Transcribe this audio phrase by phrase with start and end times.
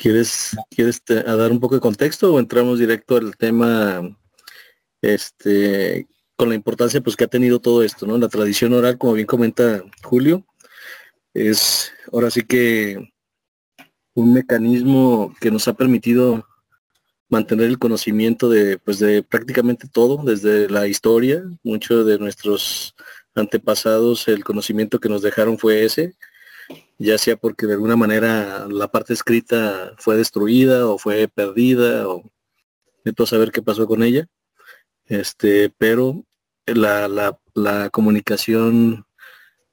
[0.00, 4.16] ¿Quieres, quieres dar un poco de contexto o entramos directo al tema
[5.02, 8.16] este, con la importancia pues, que ha tenido todo esto, ¿no?
[8.16, 10.46] La tradición oral, como bien comenta Julio,
[11.34, 13.12] es ahora sí que
[14.14, 16.46] un mecanismo que nos ha permitido
[17.28, 22.94] mantener el conocimiento de, pues, de prácticamente todo, desde la historia, muchos de nuestros
[23.34, 26.14] antepasados, el conocimiento que nos dejaron fue ese,
[26.98, 32.30] ya sea porque de alguna manera la parte escrita fue destruida o fue perdida o
[33.14, 34.26] todo saber qué pasó con ella.
[35.06, 36.24] Este, pero
[36.66, 39.06] la, la, la comunicación,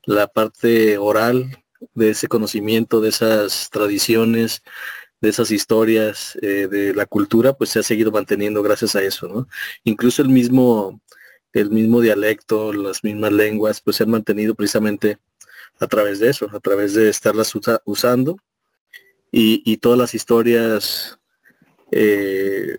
[0.06, 1.58] la parte oral
[1.94, 4.64] de ese conocimiento, de esas tradiciones,
[5.22, 9.28] de esas historias, eh, de la cultura, pues se ha seguido manteniendo gracias a eso,
[9.28, 9.48] ¿no?
[9.84, 11.02] Incluso el mismo,
[11.54, 15.18] el mismo dialecto, las mismas lenguas, pues se han mantenido precisamente
[15.80, 17.54] a través de eso, a través de estarlas
[17.86, 18.38] usando
[19.32, 21.20] y, todas las historias
[21.92, 22.78] eh,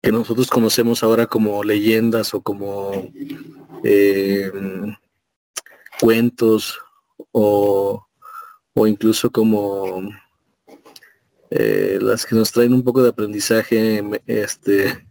[0.00, 3.10] que nosotros conocemos ahora como leyendas o como
[3.82, 4.52] eh,
[6.00, 6.78] cuentos
[7.32, 8.06] o,
[8.74, 10.08] o, incluso como
[11.50, 15.04] eh, las que nos traen un poco de aprendizaje, este,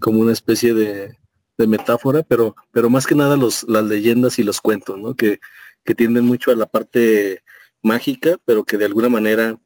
[0.00, 1.18] como una especie de,
[1.58, 5.14] de metáfora, pero, pero más que nada los, las leyendas y los cuentos, ¿no?
[5.14, 5.40] Que,
[5.88, 7.42] que tienden mucho a la parte
[7.82, 9.58] mágica, pero que de alguna manera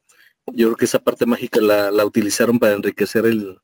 [0.52, 3.58] yo creo que esa parte mágica la, utilizaron para enriquecer el,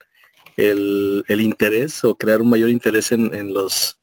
[0.57, 4.01] el, el, interés o crear un mayor interés en, en, los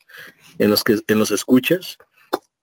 [0.58, 1.97] en los que en los escuchas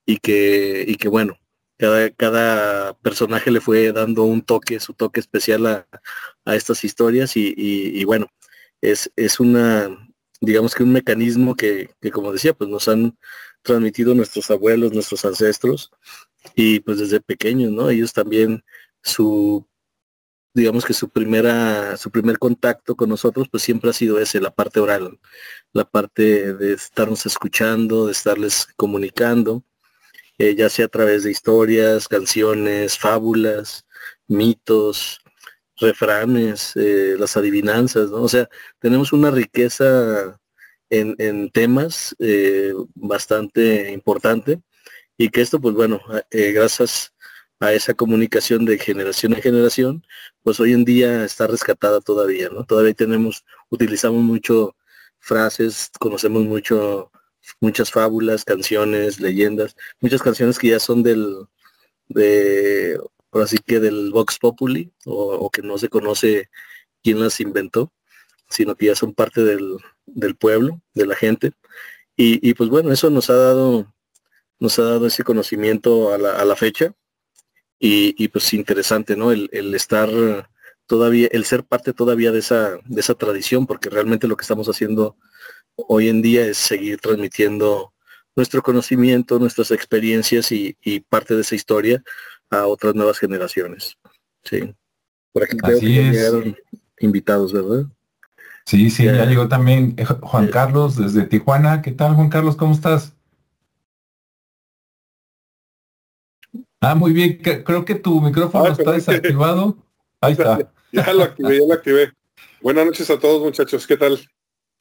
[0.07, 1.39] y que y que bueno
[1.77, 5.87] cada, cada personaje le fue dando un toque su toque especial a,
[6.47, 8.29] a estas historias y, y, y, bueno
[8.81, 9.91] es, es una
[10.41, 13.19] digamos que un mecanismo que, que como decía pues nos han
[13.63, 15.91] transmitido nuestros abuelos, nuestros ancestros,
[16.55, 17.91] y pues desde pequeños, ¿no?
[17.91, 18.65] Ellos también
[19.03, 19.67] su
[20.55, 24.51] digamos que su primera, su primer contacto con nosotros, pues siempre ha sido ese, la
[24.55, 25.19] parte oral,
[25.73, 29.65] la parte de estarnos escuchando, de estarles comunicando,
[30.39, 33.87] eh, ya sea a través de historias, canciones, fábulas,
[34.29, 35.21] mitos,
[35.77, 38.23] refranes, eh, las adivinanzas, ¿no?
[38.23, 40.41] O sea, tenemos una riqueza
[40.93, 44.61] en, temas eh, bastante importante
[45.17, 47.15] y que esto, pues bueno, eh, gracias
[47.61, 50.07] a esa comunicación de generación en generación,
[50.43, 52.65] pues hoy en día está rescatada todavía, ¿no?
[52.65, 54.77] Todavía tenemos, utilizamos mucho
[55.21, 57.11] frases, conocemos mucho,
[57.61, 61.47] muchas fábulas, canciones, leyendas, muchas canciones que ya son del,
[62.09, 63.01] de,
[63.33, 66.51] así que del Vox Populi, o que no se conoce
[67.03, 67.93] quién las inventó,
[68.49, 69.79] sino que ya son parte del,
[70.15, 71.53] del pueblo, de la gente.
[72.17, 73.93] Y, y, pues bueno, eso nos ha dado,
[74.59, 76.95] nos ha dado ese conocimiento a la, a la fecha.
[77.79, 79.33] Y, y, pues interesante, ¿no?
[79.33, 80.09] El, el, estar
[80.87, 84.69] todavía, el ser parte todavía de esa, de esa tradición, porque realmente lo que estamos
[84.69, 85.17] haciendo
[85.75, 87.93] hoy en día es seguir transmitiendo
[88.37, 92.03] nuestro conocimiento, nuestras experiencias y, y parte de esa historia
[92.51, 93.99] a otras nuevas generaciones.
[94.45, 94.75] Sí.
[95.33, 96.57] Por aquí creo que llegaron
[96.99, 97.87] invitados, ¿verdad?
[98.65, 101.83] Sí, sí, ya llegó también eh, Juan Carlos desde Tijuana.
[101.83, 102.57] ¿Qué tal, Juan Carlos?
[102.57, 103.15] ¿Cómo estás?
[106.81, 107.39] Ah, muy bien.
[107.39, 109.77] Creo que tu micrófono está desactivado.
[110.21, 110.73] Ahí está.
[110.93, 112.13] Ya, lo activé, ya lo activé.
[112.61, 113.87] Buenas noches a todos, muchachos.
[113.87, 114.21] ¿Qué tal?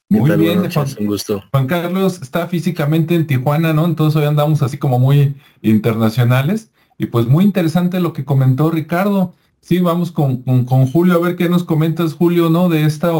[0.08, 1.42] Muy bien, Juan, un gusto.
[1.50, 3.86] Juan Carlos está físicamente en Tijuana, ¿no?
[3.86, 6.70] Entonces hoy andamos así como muy internacionales.
[6.98, 9.34] Y pues muy interesante lo que comentó Ricardo.
[9.62, 12.68] Sí, vamos con, con, Julio, a ver qué nos comentas, Julio, ¿no?
[12.68, 13.12] De esta,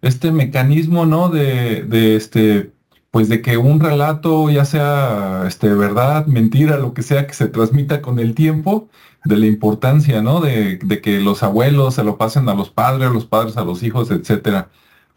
[0.00, 1.28] este mecanismo, ¿no?
[1.28, 2.72] De, de este,
[3.10, 7.46] pues de que un relato, ya sea este, verdad, mentira, lo que sea, que se
[7.46, 8.88] transmita con el tiempo,
[9.24, 10.40] de la importancia, ¿no?
[10.40, 13.82] De, de que los abuelos se lo pasen a los padres, los padres a los
[13.82, 14.70] hijos, etcétera.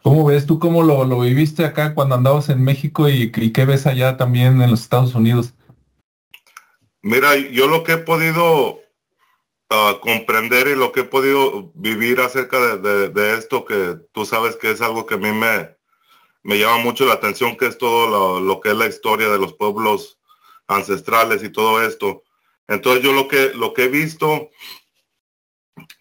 [0.04, 3.88] ¿Cómo ves tú cómo lo, lo viviste acá cuando andabas en México y qué ves
[3.88, 5.54] allá también en los Estados Unidos?
[7.02, 8.80] Mira, yo lo que he podido
[10.02, 14.82] comprender y lo que he podido vivir acerca de, esto, que tú sabes que es
[14.82, 15.76] algo que a mí me,
[16.44, 19.54] me llama mucho la atención, que es todo lo, que es la historia de los
[19.54, 20.20] pueblos
[20.68, 22.24] ancestrales y todo esto.
[22.68, 24.50] Entonces yo lo que, lo que he visto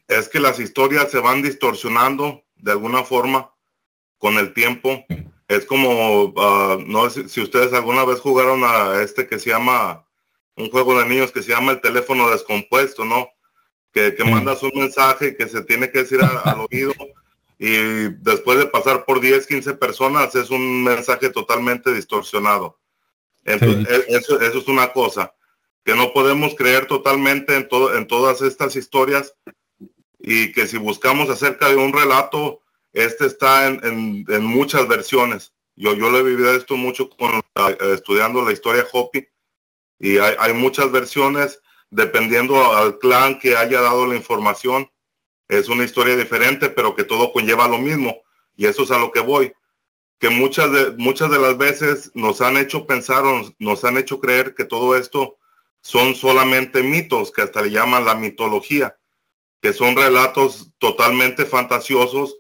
[0.09, 3.53] es que las historias se van distorsionando de alguna forma
[4.19, 5.05] con el tiempo.
[5.49, 10.07] Es como, ah, no sé si ustedes alguna vez jugaron a este que se llama,
[10.57, 13.34] un juego de niños que se llama el teléfono descompuesto, ¿no?
[13.94, 16.93] Que, mandas un mensaje que se tiene que decir al oído
[17.58, 22.76] y después de pasar por 10, 15 personas es un mensaje totalmente distorsionado.
[23.44, 25.32] Entonces, e, eso, eso, es una cosa,
[25.85, 29.35] que no podemos creer totalmente en, todo, en todas estas historias
[30.19, 32.62] y que si buscamos acerca de un relato,
[32.93, 35.52] este está en, muchas versiones.
[35.76, 39.29] Yo, yo lo he vivido esto mucho con, eh, estudiando la historia Hopi
[40.00, 41.61] y hay, hay, muchas versiones
[41.94, 44.91] dependiendo al clan que haya dado la información.
[45.49, 48.17] Es una historia diferente, pero que todo conlleva lo mismo.
[48.56, 49.52] Y eso es a lo que voy.
[50.19, 54.20] Que muchas de, muchas de las veces nos han hecho pensar o nos han hecho
[54.20, 55.37] creer que todo esto
[55.81, 58.96] son solamente mitos, que hasta le llaman la mitología
[59.64, 62.37] que son relatos totalmente fantasiosos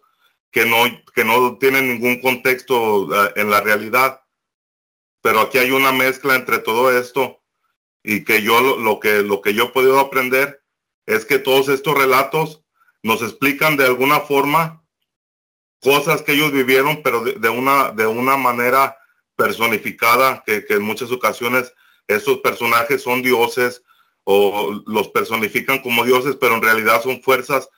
[0.50, 0.84] que no,
[1.14, 4.20] que no tienen ningún contexto eh, en la realidad.
[5.22, 7.40] Pero aquí hay una mezcla entre todo esto
[8.04, 10.62] y que yo lo, que, lo que yo he podido aprender
[11.06, 12.62] es que todos estos relatos
[13.02, 14.84] nos explican de alguna forma
[15.80, 18.96] cosas que ellos vivieron, pero de, una, de una manera
[19.36, 21.72] personificada, que, en muchas ocasiones
[22.06, 23.82] estos personajes son dioses
[24.24, 27.68] o los personifican como dioses, pero en realidad son fuerzas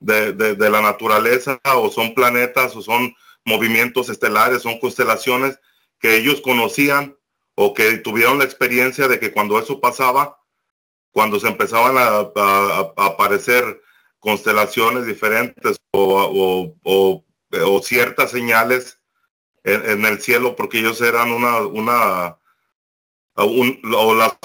[0.00, 3.14] de, la naturaleza o son planetas o son
[3.44, 5.58] movimientos estelares, son constelaciones
[5.98, 7.16] que ellos conocían
[7.56, 10.40] o que tuvieron la experiencia de que cuando eso pasaba,
[11.12, 12.30] cuando se empezaban a,
[12.96, 13.80] aparecer
[14.18, 16.74] constelaciones diferentes o,
[17.82, 19.00] ciertas señales
[19.62, 22.38] en, el cielo, porque ellos eran una, una
[23.36, 24.36] o las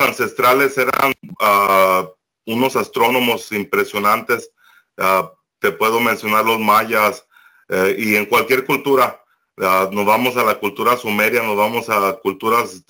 [0.00, 2.08] ancestrales eran ah,
[2.46, 4.50] unos astrónomos impresionantes.
[4.98, 7.26] Ah, te puedo mencionar los mayas
[7.68, 9.22] eh, y en cualquier cultura.
[9.58, 12.84] Ah, nos vamos a la cultura sumeria, nos vamos a culturas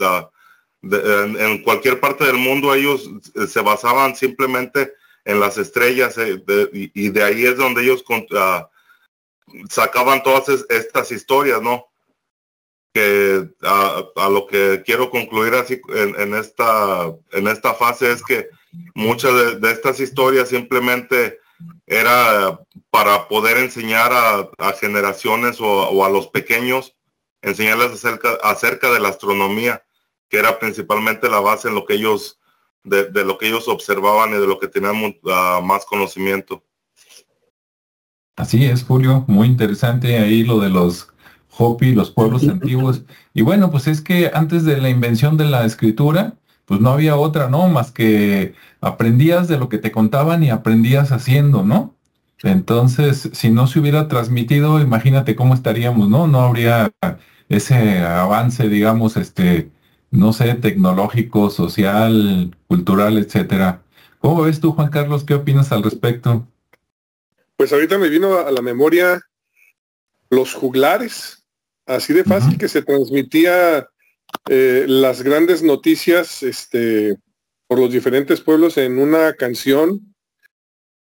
[0.82, 2.74] en, cualquier parte del mundo.
[2.74, 4.92] Ellos eh, se basaban simplemente
[5.24, 6.42] en las estrellas eh,
[6.72, 8.04] y, de ahí es donde ellos
[9.68, 11.86] sacaban todas estas historias, ¿no?
[12.96, 18.48] que a, lo que quiero concluir así en, esta en esta fase es que
[18.94, 21.38] muchas de, estas historias simplemente
[21.86, 22.60] era
[22.90, 26.94] para poder enseñar a, generaciones o, a los pequeños
[27.42, 29.82] enseñarles acerca acerca de la astronomía
[30.28, 32.38] que era principalmente la base en lo que ellos
[32.82, 36.62] de, lo que ellos observaban y de lo que tenían ah, más conocimiento
[38.36, 41.08] así es Julio muy interesante ahí lo de los
[41.58, 43.02] Hopi, los pueblos antiguos.
[43.32, 46.34] Y bueno, pues es que antes de la invención de la escritura,
[46.66, 47.68] pues no había otra, ¿no?
[47.68, 51.94] Más que aprendías de lo que te contaban y aprendías haciendo, ¿no?
[52.42, 56.26] Entonces, si no se hubiera transmitido, imagínate cómo estaríamos, ¿no?
[56.26, 56.92] No habría
[57.48, 59.70] ese avance, digamos, este,
[60.10, 63.82] no sé, tecnológico, social, cultural, etcétera.
[64.18, 65.24] ¿Cómo ves tú, Juan Carlos?
[65.24, 66.46] ¿Qué opinas al respecto?
[67.56, 69.22] Pues ahorita me vino a la memoria
[70.28, 71.46] los juglares,
[71.86, 73.86] así de fácil que se transmitía
[74.48, 77.16] eh, las grandes noticias este,
[77.66, 80.14] por los diferentes pueblos en una canción,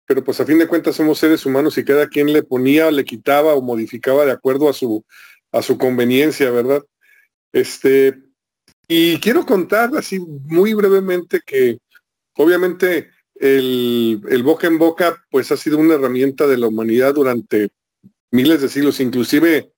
[0.07, 3.05] pero pues a fin de cuentas somos seres humanos y cada quien le ponía, le
[3.05, 5.05] quitaba o modificaba de acuerdo a su,
[5.53, 6.83] a su conveniencia, ¿verdad?
[7.53, 8.21] Este,
[8.89, 11.79] y quiero contar así muy brevemente que
[12.37, 17.71] obviamente el, el boca en boca pues ha sido una herramienta de la humanidad durante
[18.33, 19.73] miles de siglos, inclusive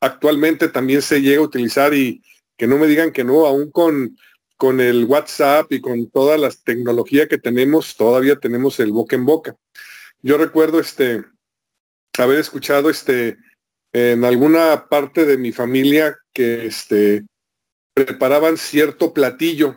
[0.00, 2.22] actualmente también se llega a utilizar y
[2.60, 4.18] que no me digan que no, aún con,
[4.58, 9.24] con el WhatsApp y con toda la tecnología que tenemos, todavía tenemos el boca en
[9.24, 9.56] boca.
[10.20, 11.24] Yo recuerdo este
[12.18, 13.38] haber escuchado este
[13.94, 17.24] en alguna parte de mi familia que este
[17.94, 19.76] preparaban cierto platillo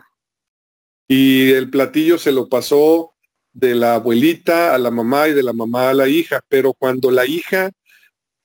[1.08, 3.14] y el platillo se lo pasó
[3.54, 7.10] de la abuelita a la mamá y de la mamá a la hija, pero cuando
[7.10, 7.70] la hija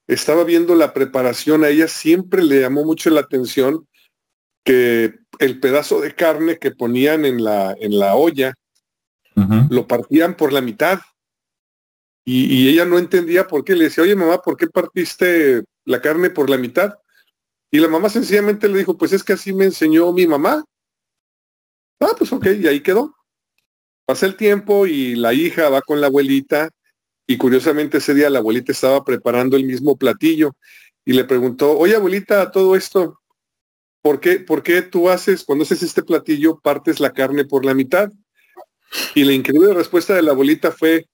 [0.07, 3.85] estaba viendo la preparación, a ella siempre le llamó mucho la atención
[4.63, 8.53] que el pedazo de carne que ponían en la, en la olla,
[9.69, 10.99] lo partían por la mitad.
[12.25, 13.75] Y, ella no entendía por qué.
[13.75, 16.95] Le decía, oye mamá, ¿por qué partiste la carne por la mitad?
[17.71, 20.63] Y la mamá sencillamente le dijo, pues es que así me enseñó mi mamá.
[21.99, 23.15] Ah, pues ok, y ahí quedó.
[24.05, 26.69] Pasa el tiempo y la hija va con la abuelita
[27.27, 30.55] y curiosamente ese día la abuelita estaba preparando el mismo platillo
[31.05, 33.18] y le preguntó, oye abuelita, todo esto,
[34.01, 37.73] ¿por qué, ¿por qué tú haces, cuando haces este platillo, partes la carne por la
[37.73, 38.11] mitad?
[39.15, 41.07] Y la increíble respuesta de la abuelita fue,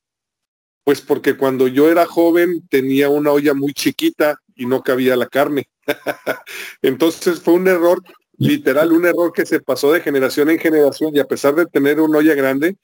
[0.84, 5.28] pues porque cuando yo era joven tenía una olla muy chiquita y no cabía la
[5.28, 5.70] carne.
[6.82, 8.02] Entonces fue un error
[8.38, 12.00] literal, un error que se pasó de generación en generación y a pesar de tener
[12.00, 12.78] una olla grande,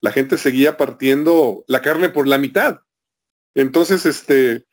[0.00, 2.80] la gente seguía partiendo la carne por la mitad.
[3.54, 4.64] Entonces, este,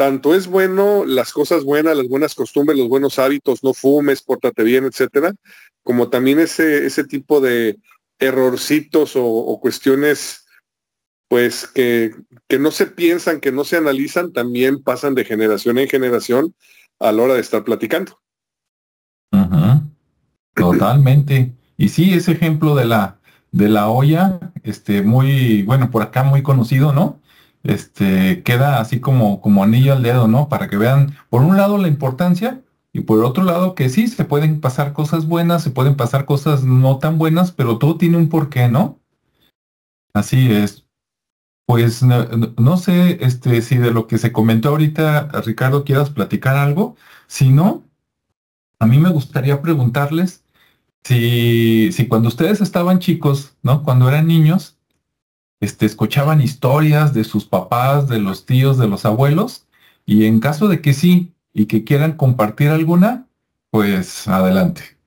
[0.00, 4.64] tanto es bueno las cosas buenas, las buenas costumbres, los buenos hábitos, no fumes, pórtate
[4.64, 5.34] bien, etcétera,
[5.82, 7.76] como también ese, ese tipo de
[8.18, 10.46] errorcitos o, cuestiones
[11.28, 12.14] pues que,
[12.48, 16.54] que no se piensan, que no se analizan, también pasan de generación en generación
[16.98, 18.18] a la hora de estar platicando.
[20.54, 21.52] Totalmente.
[21.76, 23.20] Y sí, ese ejemplo de la,
[23.52, 27.19] de la olla, este, muy, bueno, por acá muy conocido, ¿no?
[27.62, 30.48] Este, queda así como, como anillo al dedo, ¿no?
[30.48, 32.62] Para que vean, por un lado, la importancia
[32.92, 36.64] y por otro lado, que sí, se pueden pasar cosas buenas, se pueden pasar cosas
[36.64, 39.00] no tan buenas, pero todo tiene un porqué, ¿no?
[40.12, 40.86] Así es.
[41.66, 46.96] Pues no, sé este, si de lo que se comentó ahorita, Ricardo, quieras platicar algo.
[47.28, 47.84] Si no,
[48.80, 50.42] a mí me gustaría preguntarles
[51.04, 53.84] si, si cuando ustedes estaban chicos, ¿no?
[53.84, 54.79] Cuando eran niños,
[55.60, 59.66] este, escuchaban historias de sus papás, de los tíos, de los abuelos,
[60.06, 63.28] y en caso de que sí, y que quieran compartir alguna,
[63.70, 64.98] pues adelante.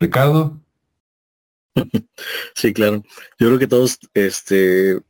[0.00, 0.58] Ricardo.
[2.54, 3.04] Sí, claro.
[3.38, 5.00] Yo creo que todos este,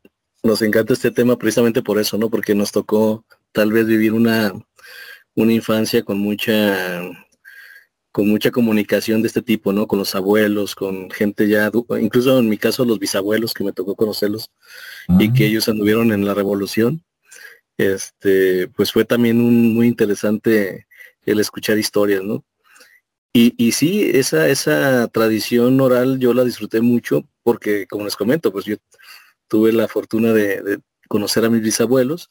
[0.42, 2.28] nos encanta este tema precisamente por eso, ¿no?
[2.28, 4.52] Porque nos tocó tal vez vivir una,
[5.34, 7.00] una infancia con mucha
[8.12, 9.87] con mucha comunicación de este tipo, ¿no?
[9.87, 13.95] Con los abuelos, con gente ya, incluso en mi caso los bisabuelos que me tocó
[13.95, 14.50] conocerlos
[15.19, 17.05] y que ellos anduvieron en la revolución
[17.79, 20.87] este, pues fue también un, muy interesante
[21.25, 22.45] el escuchar historias, ¿no?
[23.33, 28.53] Y, y sí, esa, esa tradición oral yo la disfruté mucho porque, como les comento,
[28.53, 28.77] pues yo
[29.49, 32.31] tuve la fortuna de, conocer a mis bisabuelos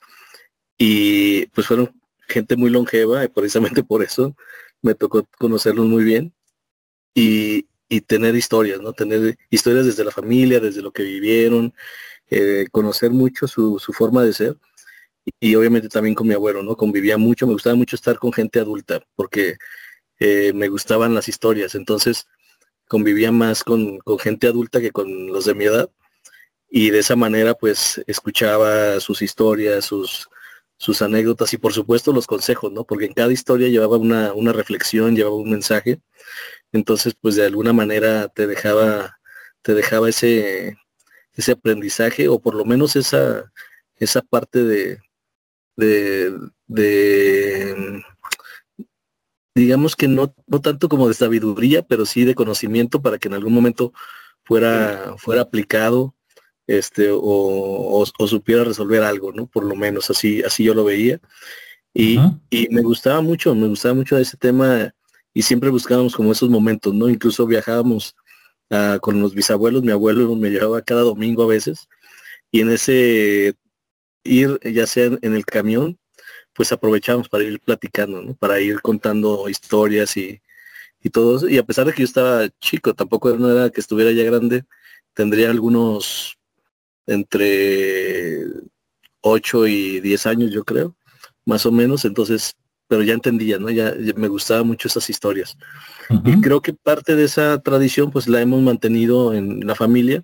[0.78, 4.36] y pues fueron gente muy longeva y precisamente por eso
[4.82, 6.34] me tocó conocerlos muy bien
[7.14, 8.94] y, y tener historias, ¿no?
[8.94, 11.74] Tener historias desde la familia, desde lo que vivieron,
[12.30, 14.58] eh, conocer mucho su, su, forma de ser
[15.40, 16.76] y obviamente también con mi abuelo, ¿no?
[16.76, 19.58] Convivía mucho, me gustaba mucho estar con gente adulta porque
[20.20, 22.28] eh, me gustaban las historias, entonces
[22.88, 25.90] convivía más con, gente adulta que con los de mi edad
[26.70, 30.30] y de esa manera pues escuchaba sus historias, sus,
[30.78, 32.86] sus anécdotas y por supuesto los consejos, ¿no?
[32.86, 36.02] Porque en cada historia llevaba una, una reflexión, llevaba un mensaje,
[36.72, 39.20] entonces pues de alguna manera te dejaba,
[39.62, 40.78] te dejaba ese,
[41.34, 43.52] ese aprendizaje o por lo menos esa,
[43.98, 45.00] esa parte de,
[45.76, 46.34] de,
[49.56, 53.36] digamos que no, no tanto como de sabiduría, pero sí de conocimiento para que en
[53.36, 53.94] algún momento
[54.44, 56.14] fuera, fuera aplicado
[56.68, 59.48] este, o, supiera resolver algo, ¿no?
[59.48, 61.20] Por lo menos así, así yo lo veía.
[61.94, 62.20] Y,
[62.50, 64.94] y, me gustaba mucho, me gustaba mucho ese tema
[65.34, 67.10] y siempre buscábamos como esos momentos, ¿no?
[67.10, 68.16] Incluso viajábamos
[68.70, 71.88] ah, con los bisabuelos, mi abuelo me llevaba cada domingo a veces
[72.52, 73.56] y en ese
[74.24, 75.98] ir ya sea en el camión,
[76.54, 78.36] pues aprovechamos para ir platicando, ¿no?
[78.36, 80.42] Para ir contando historias y,
[81.02, 81.50] y todo eso.
[81.50, 84.66] Y a pesar de que yo estaba chico, tampoco no era que estuviera ya grande,
[85.14, 86.37] tendría algunos
[87.08, 88.44] entre
[89.22, 90.96] 8 y 10 años, yo creo,
[91.46, 92.06] más o menos.
[92.06, 92.56] Entonces,
[92.88, 93.70] pero ya entendía, ¿no?
[93.70, 95.58] Ya, me gustaban mucho esas historias.
[96.24, 100.24] Y creo que parte de esa tradición, pues la hemos mantenido en la familia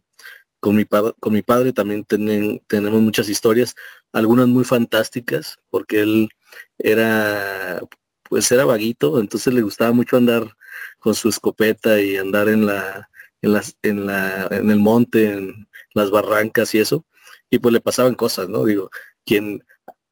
[0.64, 3.76] con mi, con mi padre también tenemos muchas historias,
[4.14, 6.30] algunas muy fantásticas, porque él
[6.78, 7.82] era,
[8.30, 10.56] pues era vaguito, entonces le gustaba mucho andar
[11.00, 13.10] con su escopeta y andar en la,
[13.42, 17.06] en las, en la, en el monte, en las barrancas y eso,
[17.50, 18.66] y pues le pasaban cosas, ¿no?
[18.66, 18.90] Digo,
[19.26, 19.64] quien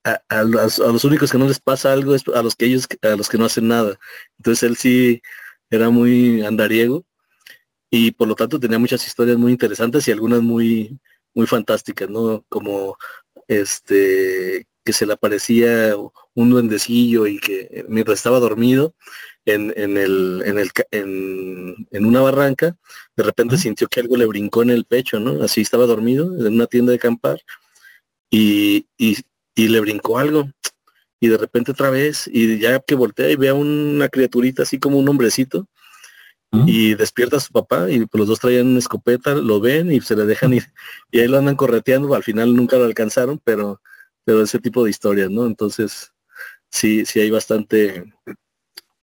[0.04, 3.16] a, a, los, únicos que no les pasa algo es a los que ellos, a
[3.16, 4.00] los que no hacen nada.
[4.38, 5.22] Entonces él sí
[5.70, 7.06] era muy andariego
[7.90, 11.00] y por lo tanto tenía muchas historias muy interesantes y algunas muy,
[11.34, 12.46] muy fantásticas, ¿no?
[12.50, 12.98] Como
[13.48, 15.96] este que se le aparecía
[16.34, 18.96] un duendecillo y que mientras estaba dormido
[19.46, 22.78] en, en el, en, el en, una barranca,
[23.22, 25.44] de repente sintió que algo le brincó en el pecho, ¿no?
[25.44, 27.40] Así estaba dormido en una tienda de acampar
[28.32, 29.18] y, y,
[29.54, 30.50] y le brincó algo.
[31.20, 34.80] Y de repente otra vez, y ya que voltea y ve a una criaturita así
[34.80, 35.68] como un hombrecito,
[36.66, 40.02] y despierta a su papá y pues, los dos traían una escopeta, lo ven y
[40.02, 40.66] se le dejan ir
[41.10, 43.82] y ahí lo andan correteando, al final nunca lo alcanzaron, pero,
[44.26, 45.46] pero ese tipo de historias, ¿no?
[45.46, 46.12] Entonces,
[46.70, 48.04] sí, sí hay bastante,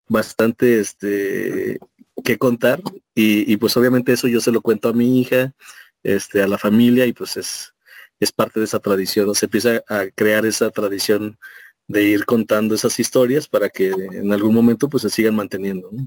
[0.09, 1.79] bastante este
[2.23, 2.81] que contar
[3.15, 5.55] y, y, pues obviamente eso yo se lo cuento a mi hija,
[6.03, 7.75] este, a la familia y pues es,
[8.21, 11.39] es parte de esa tradición, se empieza a crear esa tradición
[11.87, 15.89] de ir contando esas historias para que en algún momento pues se sigan manteniendo.
[15.91, 16.07] ¿no?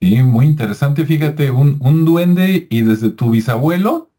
[0.00, 1.04] Sí, muy interesante.
[1.04, 4.10] Fíjate, un, un duende y desde tu bisabuelo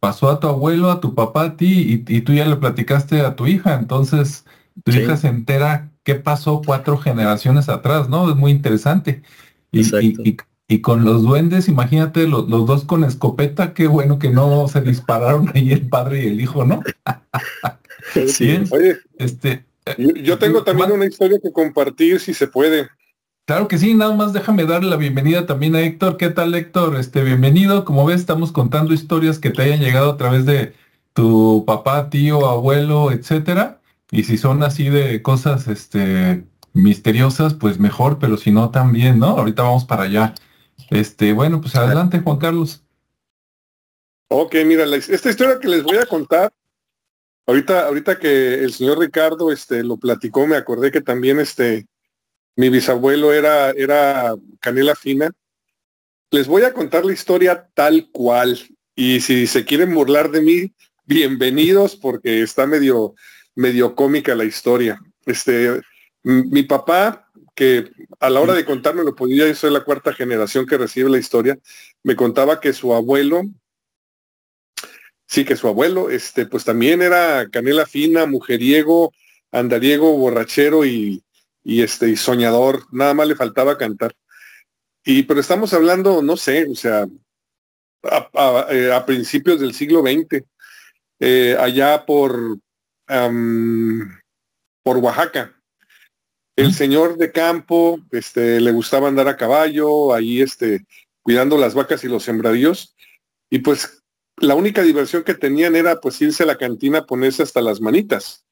[0.00, 3.36] pasó a tu abuelo, a tu papá, a ti, y, tú ya le platicaste a
[3.36, 3.74] tu hija.
[3.74, 4.44] Entonces,
[4.84, 8.30] tu hija se entera qué pasó cuatro generaciones atrás, ¿no?
[8.30, 9.22] Es muy interesante.
[9.72, 10.36] Y,
[10.68, 15.50] Y con los duendes, imagínate, los, dos con escopeta, qué bueno que no se dispararon
[15.54, 16.82] ahí el padre y el hijo, ¿no?
[18.26, 18.58] sí.
[18.70, 19.64] Oye, este,
[19.96, 22.88] yo, tengo también una historia que compartir, si se puede.
[23.46, 26.18] Claro que sí, nada más déjame darle la bienvenida también a Héctor.
[26.18, 26.96] ¿Qué tal, Héctor?
[26.96, 27.86] Este, bienvenido.
[27.86, 30.74] Como ves, estamos contando historias que te hayan llegado a través de
[31.14, 33.80] tu papá, tío, abuelo, etcétera.
[34.10, 36.44] Y si son así de cosas este,
[36.78, 39.26] misteriosas, pues mejor, pero si no, también, ¿no?
[39.28, 40.34] Ahorita vamos para allá.
[40.90, 42.82] Este, bueno, pues adelante, Juan Carlos.
[44.28, 46.52] Ok, mira, esta historia que les voy a contar,
[47.46, 51.86] ahorita, ahorita que el señor Ricardo este, lo platicó, me acordé que también este,
[52.56, 55.30] mi bisabuelo era, era canela fina.
[56.30, 58.58] Les voy a contar la historia tal cual.
[58.94, 60.74] Y si se quieren burlar de mí,
[61.06, 63.14] bienvenidos porque está medio,
[63.54, 65.00] medio cómica la historia.
[65.24, 65.80] Este,
[66.22, 70.78] mi papá que a la hora de contármelo, pues yo soy la cuarta generación que
[70.78, 71.58] recibe la historia,
[72.04, 73.42] me contaba que su abuelo,
[75.26, 79.12] sí, que su abuelo, este, pues también era canela fina, mujeriego,
[79.50, 81.24] andariego, borrachero y,
[81.64, 84.14] y este, y soñador, nada más le faltaba cantar.
[85.04, 87.06] Y, pero estamos hablando, no sé, o sea,
[88.04, 90.44] a, eh, principios del siglo XX,
[91.18, 92.58] eh, allá por,
[94.82, 95.57] por Oaxaca.
[96.58, 100.84] El señor de campo, este, le gustaba andar a caballo, ahí, este,
[101.22, 102.96] cuidando las vacas y los sembradíos.
[103.48, 104.02] Y pues
[104.38, 108.44] la única diversión que tenían era pues irse a la cantina, ponerse hasta las manitas.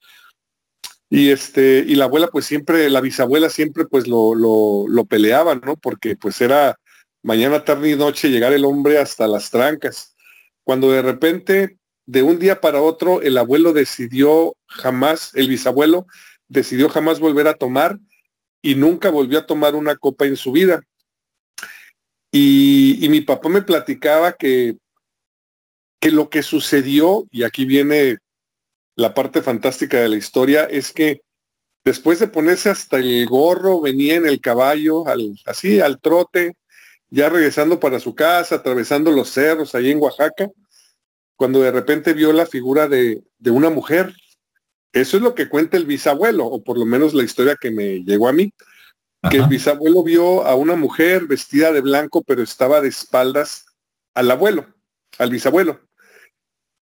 [1.11, 5.57] Y este, y la abuela pues siempre, la bisabuela siempre pues lo, lo, lo peleaba,
[5.57, 5.75] ¿no?
[5.75, 6.79] Porque pues era
[7.25, 10.15] mañana, tarde y noche llegar el hombre hasta las trancas.
[10.63, 16.07] Cuando de repente, de un día para otro, el abuelo decidió jamás, el bisabuelo
[16.49, 17.99] decidió jamás volver a tomar
[18.63, 20.83] y nunca volvió a tomar una copa en su vida.
[22.33, 24.77] Y, mi papá me platicaba que,
[26.01, 28.19] que lo que sucedió, y aquí viene
[28.97, 31.21] la parte fantástica de la historia, es que
[31.85, 36.55] después de ponerse hasta el gorro, venía en el caballo, al, así al trote,
[37.09, 40.51] ya regresando para su casa, atravesando los cerros ahí en Oaxaca,
[41.37, 44.15] cuando de repente vio la figura de, de una mujer
[45.01, 48.03] eso es lo que cuenta el bisabuelo, o por lo menos la historia que me
[48.03, 48.51] llegó a mí,
[49.31, 53.67] que el bisabuelo vio a una mujer vestida de blanco, pero estaba de espaldas
[54.15, 54.67] al abuelo,
[55.19, 55.81] al bisabuelo.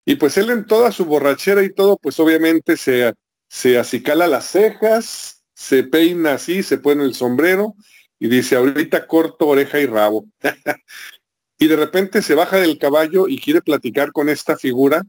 [0.05, 3.13] Y pues él en toda su borrachera y todo, pues obviamente se,
[3.47, 7.75] se acicala las cejas, se peina así, se pone el sombrero
[8.17, 10.25] y dice, ahorita corto oreja y rabo.
[11.59, 15.03] y de repente se baja del caballo y quiere platicar con esta figura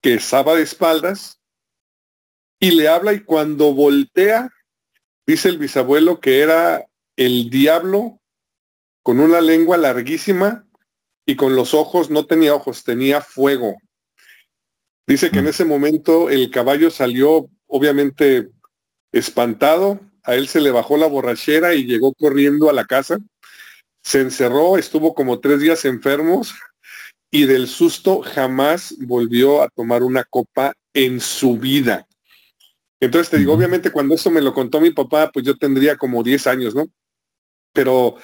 [0.00, 1.40] que estaba de espaldas
[2.58, 4.50] y le habla y cuando voltea,
[5.26, 6.84] dice el bisabuelo que era
[7.16, 8.20] el diablo
[9.02, 10.66] con una lengua larguísima
[11.26, 13.76] y con los ojos, no tenía ojos, tenía fuego.
[15.06, 15.48] Dice que en mm.
[15.48, 18.48] ese momento el caballo salió obviamente
[19.12, 23.18] espantado, a él se le bajó la borrachera y llegó corriendo a la casa,
[24.02, 26.54] se encerró, estuvo como tres días enfermos
[27.30, 32.05] y del susto jamás volvió a tomar una copa en su vida.
[33.00, 36.22] Entonces te digo, obviamente cuando eso me lo contó mi papá, pues yo tendría como
[36.22, 36.86] 10 años, ¿no?
[37.72, 38.16] Pero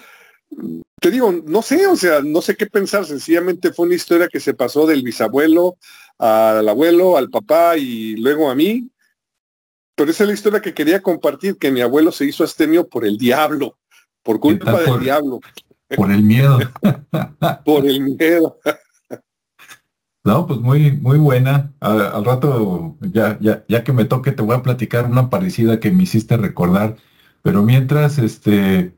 [1.00, 4.40] te digo, no sé, o sea, no sé qué pensar, sencillamente fue una historia que
[4.40, 5.76] se pasó del bisabuelo
[6.18, 8.88] al abuelo, al papá y luego a mí.
[9.94, 13.04] Pero esa es la historia que quería compartir, que mi abuelo se hizo astenio por
[13.04, 13.78] el diablo,
[14.22, 15.40] por culpa del diablo.
[15.94, 16.58] Por el miedo.
[17.64, 18.58] por el miedo.
[20.24, 21.72] No, pues muy, muy buena.
[21.80, 25.90] Al, rato, ya, ya, ya que me toque, te voy a platicar una parecida que
[25.90, 26.96] me hiciste recordar.
[27.42, 28.94] Pero mientras, este,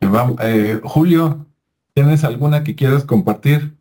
[0.00, 1.46] eh, Julio,
[1.94, 3.76] ¿tienes alguna que quieras compartir?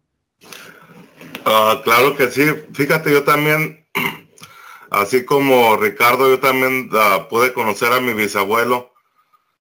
[1.46, 2.46] Ah, claro que sí.
[2.74, 3.86] Fíjate, yo también,
[4.90, 8.92] así como Ricardo, yo también ah, pude conocer a mi bisabuelo.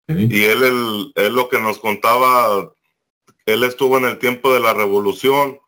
[0.06, 2.74] Y él, el, él lo que nos contaba,
[3.46, 5.61] él estuvo en el tiempo de la revolución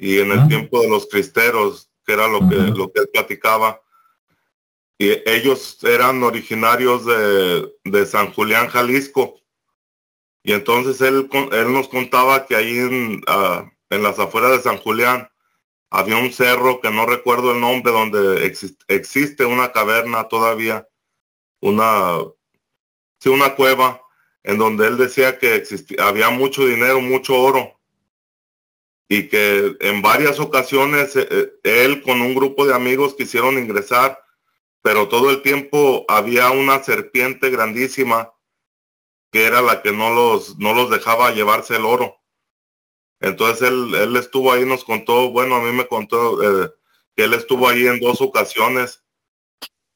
[0.00, 3.82] y en el tiempo de los cristeros, que era lo que, lo que él platicaba.
[4.98, 9.38] Y ellos eran originarios de, de San Julián, Jalisco.
[10.42, 14.78] Y entonces él, él nos contaba que ahí en, ah, en las afueras de San
[14.78, 15.28] Julián
[15.90, 18.46] había un cerro que no recuerdo el nombre, donde
[18.88, 20.88] existe una caverna todavía,
[21.60, 22.20] una,
[23.18, 24.00] sí, una cueva,
[24.44, 25.62] en donde él decía que
[25.98, 27.79] había mucho dinero, mucho oro
[29.12, 34.16] y que en varias ocasiones eh, eh, él con un grupo de amigos quisieron ingresar,
[34.82, 38.32] pero todo el tiempo había una serpiente grandísima
[39.32, 42.20] que era la que no los, no los dejaba llevarse el oro.
[43.18, 46.70] Entonces él, él estuvo ahí, nos contó, bueno, a mí me contó eh,
[47.16, 49.02] que él estuvo ahí en dos ocasiones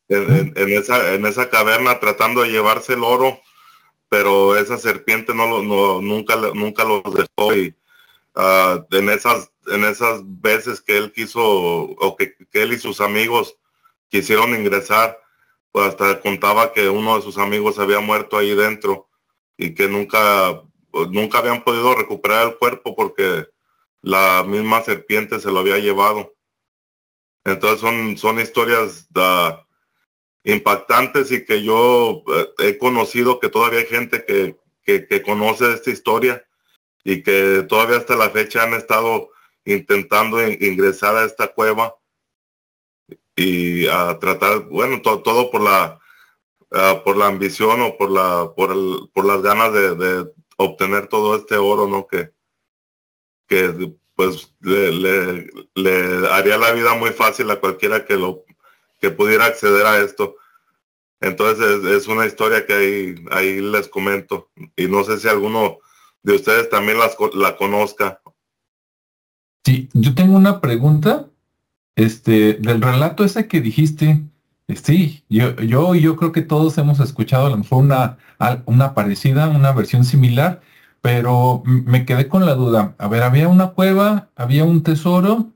[0.08, 3.40] en, esa, en esa caverna tratando de llevarse el oro,
[4.08, 7.76] pero esa serpiente no, lo, no nunca, nunca los dejó y
[8.36, 13.00] uh, en esas en esas veces que él quiso o que, que él y sus
[13.00, 13.56] amigos
[14.08, 15.18] quisieron ingresar,
[15.72, 19.08] pues hasta contaba que uno de sus amigos había muerto ahí dentro
[19.56, 23.48] y que nunca, pues, nunca habían podido recuperar el cuerpo porque
[24.02, 26.34] la misma serpiente se lo había llevado.
[27.44, 29.08] Entonces son, son historias
[30.44, 35.90] impactantes y que yo eh, he conocido que todavía hay gente que, que, conoce esta
[35.90, 36.46] historia
[37.04, 39.30] y que todavía hasta la fecha han estado
[39.64, 41.94] intentando ingresar a esta cueva
[43.36, 46.00] y a tratar, bueno, todo por la
[46.76, 51.36] Ah, por la ambición o por la por el, por las ganas de, obtener todo
[51.36, 52.32] este oro no que
[53.46, 58.44] que pues le, le, haría la vida muy fácil a cualquiera que lo
[59.00, 60.36] que pudiera acceder a esto.
[61.20, 64.50] Entonces es, una historia que ahí ahí les comento.
[64.76, 65.78] Y no sé si alguno
[66.24, 68.20] de ustedes también las, la conozca
[69.64, 71.26] sí yo tengo una pregunta
[71.94, 74.24] este del relato ese que dijiste
[74.68, 78.16] Sí, yo, yo, yo creo que todos hemos escuchado a lo mejor una,
[78.64, 80.62] una parecida, una versión similar,
[81.02, 82.94] pero me quedé con la duda.
[82.98, 85.50] A ver, había una cueva, había un tesoro,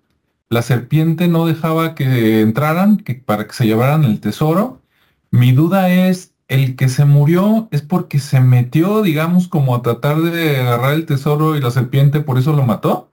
[0.50, 4.83] la serpiente no dejaba que entraran que, para que se llevaran el tesoro.
[5.31, 10.16] Mi duda es, ¿el que se murió es porque se metió, digamos, como a tratar
[10.18, 13.11] de agarrar el tesoro y la serpiente por eso lo mató?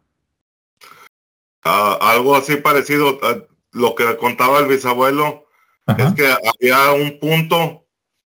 [1.63, 5.45] Ah, algo así parecido a lo que contaba el bisabuelo
[5.87, 7.85] es que había un punto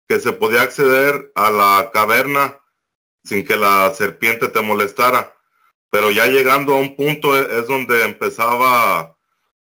[0.07, 2.59] que se podía acceder a la caverna
[3.23, 5.35] sin que la serpiente te molestara.
[5.89, 9.15] Pero ya llegando a un punto e, es, donde empezaba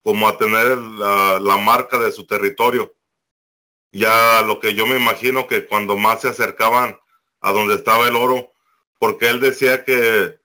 [0.03, 2.93] como a tener la, la, marca de su territorio.
[3.91, 6.97] Ya lo que yo me imagino que cuando más se acercaban
[7.41, 8.51] a donde estaba el oro,
[8.99, 10.39] porque él decía que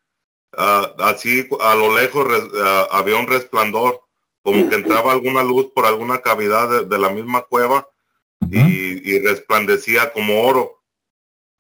[0.57, 2.27] ah, así a lo lejos
[2.63, 4.03] ah, había un resplandor
[4.43, 7.89] como que entraba alguna luz por alguna cavidad de, la misma cueva
[8.51, 10.83] y, resplandecía como oro.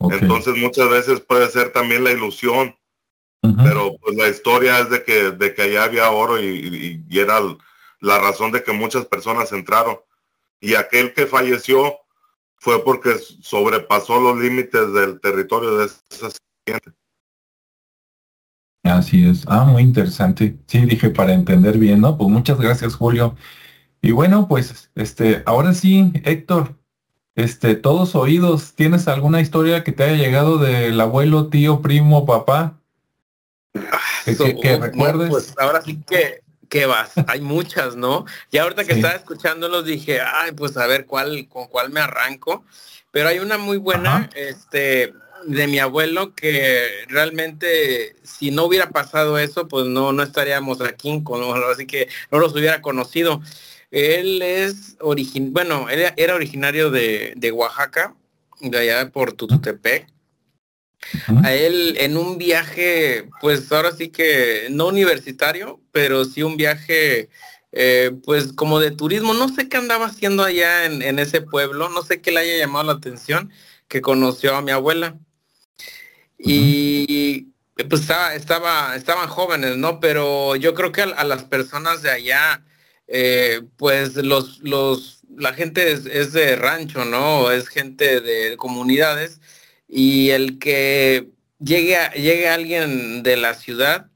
[0.00, 2.76] Entonces muchas veces puede ser también la ilusión,
[3.40, 7.40] pero pues la historia es de que, de que allá había oro y, era
[8.00, 9.98] la razón de que muchas personas entraron.
[10.62, 11.96] Y aquel que falleció
[12.56, 16.30] fue porque sobrepasó los límites del territorio de esa
[16.64, 16.92] gente.
[18.84, 19.44] Así es.
[19.48, 20.56] Ah, muy interesante.
[20.68, 22.16] Sí, dije para entender bien, ¿no?
[22.16, 23.36] Pues muchas gracias, Julio.
[24.00, 26.76] Y bueno, pues, este, ahora sí, Héctor,
[27.34, 32.78] este, todos oídos, ¿tienes alguna historia que te haya llegado del abuelo, tío, primo, papá?
[34.24, 35.30] Que, recuerdes.
[35.30, 36.42] pues ahora sí que,
[36.72, 38.24] que vas, hay muchas, ¿no?
[38.50, 42.64] Y ahorita que estaba escuchándolos dije, ay, pues a ver cuál, con cuál me arranco.
[43.10, 45.12] Pero hay una muy buena, este,
[45.44, 51.22] de mi abuelo que realmente si no hubiera pasado eso, pues no, no estaríamos aquí,
[51.22, 53.42] con, así que no los hubiera conocido.
[53.90, 58.14] Él es origin, bueno, él era originario de, de Oaxaca,
[58.60, 60.06] de allá por Tututepec.
[61.42, 67.28] A él en un viaje, pues ahora sí que no universitario, pero sí un viaje,
[67.72, 69.34] eh, pues como de turismo.
[69.34, 72.56] No sé qué andaba haciendo allá en, en ese pueblo, no sé qué le haya
[72.58, 73.50] llamado la atención,
[73.88, 75.18] que conoció a mi abuela
[76.44, 77.52] y
[77.88, 80.00] pues estaba, estaba, estaban jóvenes, ¿no?
[80.00, 82.64] Pero yo creo que a, las personas de allá,
[83.06, 87.50] eh, pues los, los, la gente es, de rancho, ¿no?
[87.50, 89.40] Es gente de comunidades
[89.94, 91.28] y el que
[91.60, 94.08] llegue, llegue alguien de la ciudad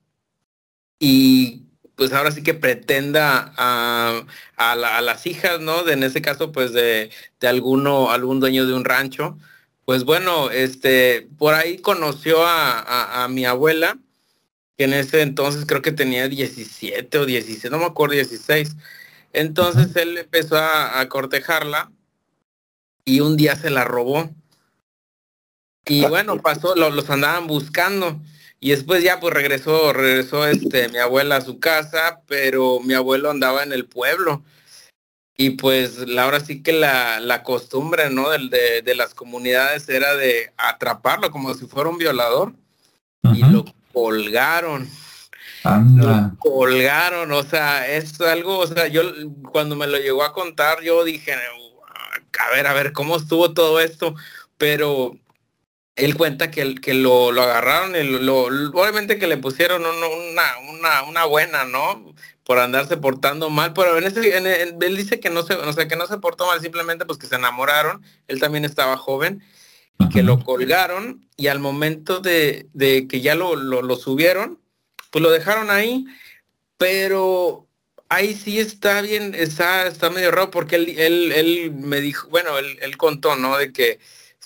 [0.99, 1.65] y
[1.97, 4.23] pues ahora sí que pretenda a,
[4.57, 5.83] a, las hijas, ¿no?
[5.85, 7.11] De, en ese caso, pues de,
[7.41, 9.39] de alguno, algún dueño de un rancho,
[9.87, 13.99] pues bueno, este, por ahí conoció a, mi abuela,
[14.77, 18.77] que en ese entonces creo que tenía 17 o 16, no me acuerdo, 16.
[19.33, 21.93] Entonces él empezó a, cortejarla
[23.05, 24.31] y un día se la robó.
[25.87, 26.09] Y ah.
[26.09, 28.21] bueno, pasó, los andaban buscando.
[28.59, 33.31] Y después ya pues regresó, regresó este mi abuela a su casa, pero mi abuelo
[33.31, 34.43] andaba en el pueblo.
[35.37, 38.31] Y pues la, ahora sí que la, la costumbre, ¿no?
[38.31, 42.55] De, de, las comunidades era de atraparlo como si fuera un violador.
[43.35, 44.89] Y lo colgaron.
[45.97, 49.03] Lo colgaron, o sea, es algo, o sea, yo
[49.51, 53.81] cuando me lo llegó a contar, yo dije, a ver, a ver, ¿cómo estuvo todo
[53.81, 54.15] esto?
[54.59, 55.19] Pero
[55.97, 61.03] él cuenta que, que lo, lo agarraron y lo, obviamente que le pusieron una, una,
[61.03, 62.15] una, buena, ¿no?
[62.45, 65.89] Por andarse portando mal, pero en ese, en, él dice que no se, o sea,
[65.89, 69.43] que no se portó mal, simplemente pues que se enamoraron, él también estaba joven,
[69.99, 74.61] y que lo colgaron, y al momento de, de que ya lo, lo, lo, subieron,
[75.11, 76.05] pues lo dejaron ahí,
[76.77, 77.67] pero
[78.11, 82.59] ahí sí está bien, está, está medio raro, porque él, él, él me dijo, bueno,
[82.59, 83.57] él, él contó, ¿no?
[83.57, 83.99] De que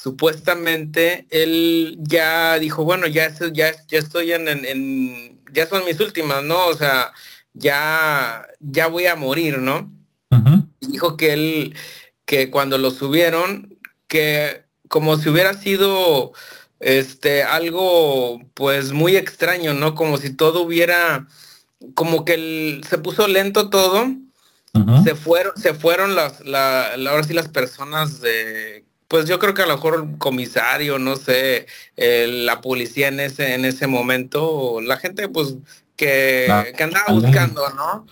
[0.02, 6.42] supuestamente él ya dijo, bueno, ya, ya, ya estoy en, en, ya son mis últimas,
[6.42, 6.68] ¿no?
[6.68, 7.12] O sea,
[7.52, 9.92] ya, ya voy a morir, ¿no?
[10.80, 11.76] Dijo que él,
[12.24, 16.32] que cuando lo subieron, que como si hubiera sido
[16.78, 19.94] este algo pues muy extraño, ¿no?
[19.94, 21.26] Como si todo hubiera,
[21.94, 24.08] como que él, se puso lento todo,
[25.04, 29.62] se fueron, se fueron las, la, ahora sí las personas de pues yo creo que
[29.62, 34.98] a lo mejor el comisario, no sé, la policía en ese, en ese momento, la
[34.98, 35.56] gente pues
[35.96, 36.46] que,
[36.76, 38.06] que andaba buscando, ¿no?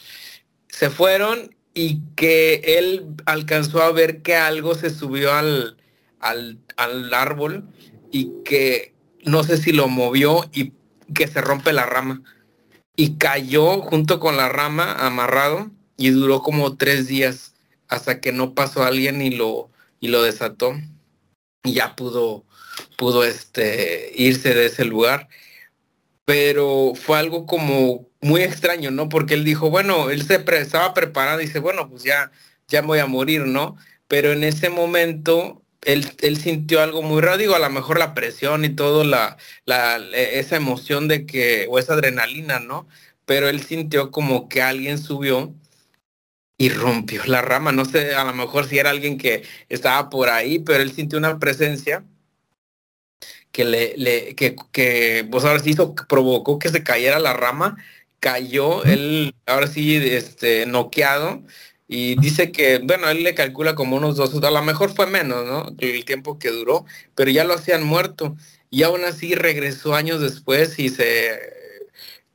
[0.67, 5.77] Se fueron y que él alcanzó a ver que algo se subió al,
[6.19, 7.69] al, al árbol
[8.11, 8.93] y que
[9.25, 10.73] no sé si lo movió y
[11.15, 12.23] que se rompe la rama.
[12.97, 17.55] Y cayó junto con la rama amarrado y duró como tres días
[17.87, 20.75] hasta que no pasó alguien y lo, y lo desató
[21.65, 22.45] y ya pudo,
[22.97, 25.29] pudo este, irse de ese lugar.
[26.25, 29.09] Pero fue algo como muy extraño, ¿no?
[29.09, 32.31] Porque él dijo, bueno, él se estaba preparado y dice, bueno, pues ya,
[32.69, 33.77] ya voy a morir, ¿no?
[34.09, 38.65] Pero en ese momento él, él, sintió algo muy raro, a lo mejor la presión
[38.65, 42.89] y todo, la, la, esa emoción de que, o esa adrenalina, ¿no?
[43.25, 45.55] Pero él sintió como que alguien subió
[46.59, 47.73] y rompió la rama.
[47.73, 51.19] No sé, a lo mejor si era alguien que estaba por ahí, pero él sintió
[51.19, 52.05] una presencia
[53.53, 57.77] que le, le que, que pues ahora sí hizo, provocó que se cayera la rama,
[58.21, 61.43] cayó, él ahora sí, este, noqueado,
[61.89, 65.47] y dice que, bueno, él le calcula como unos dos, a lo mejor fue menos,
[65.47, 65.75] ¿no?
[65.79, 68.37] El tiempo que duró, pero ya lo hacían muerto.
[68.71, 71.58] Y aún así regresó años después y se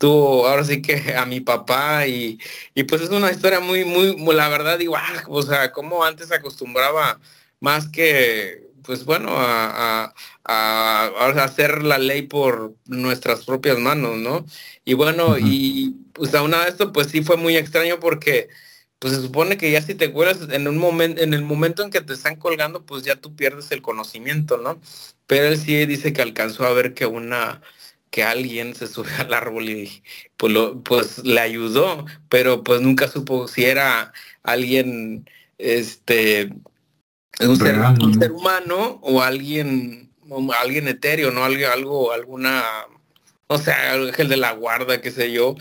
[0.04, 2.38] tuvo ahora sí que a mi papá y,
[2.76, 6.30] y pues es una historia muy, muy, la verdad digo, ah, o sea, como antes
[6.34, 7.22] acostumbraba
[7.62, 10.14] más que, pues bueno, a,
[10.44, 11.08] a,
[11.42, 14.46] hacer la ley por nuestras propias manos, ¿no?
[14.84, 18.50] Y bueno, y pues aún de esto, pues sí fue muy extraño porque
[19.00, 21.92] pues se supone que ya si te cuelgas en un momento, en el momento en
[21.92, 24.82] que te están colgando, pues ya tú pierdes el conocimiento, ¿no?
[25.28, 27.62] Pero él sí dice que alcanzó a ver que una,
[28.14, 30.04] que alguien se sube al árbol y
[30.38, 36.54] pues, pues le ayudó, pero pues nunca supo si era alguien, este,
[37.40, 40.12] un, ser, humano o alguien,
[40.60, 41.44] alguien etéreo, ¿no?
[41.44, 42.64] Algo, algo alguna,
[43.50, 45.56] no sé, ángel de la guarda, qué sé yo,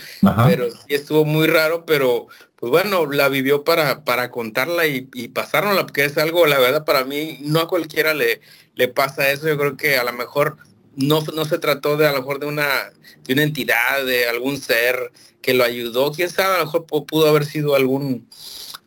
[0.47, 5.29] pero sí estuvo muy raro, pero pues bueno, la vivió para, para contarla y, y
[5.29, 8.43] pasárnosla, porque es algo, la verdad, para mí, no a cualquiera le,
[8.75, 10.59] le pasa eso, yo creo que a lo mejor
[10.97, 12.93] no, no se trató de a lo mejor de una,
[13.25, 16.13] de una entidad, de algún ser que lo ayudó.
[16.13, 18.29] Quién sabe, a lo mejor pudo haber sido algún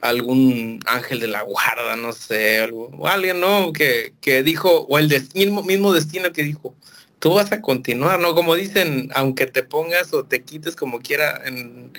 [0.01, 3.73] algún ángel de la guarda, no sé, algo, o alguien, ¿no?
[3.73, 6.75] Que, que dijo, o el mismo, mismo destino que dijo,
[7.19, 8.35] tú vas a continuar, ¿no?
[8.35, 11.91] Como dicen, aunque te pongas o te quites como quiera, en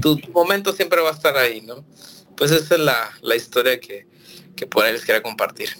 [0.00, 1.84] tu momento siempre va a estar ahí, ¿no?
[2.36, 4.06] Pues esa es la, la historia que,
[4.54, 5.70] que por ahí les quería compartir.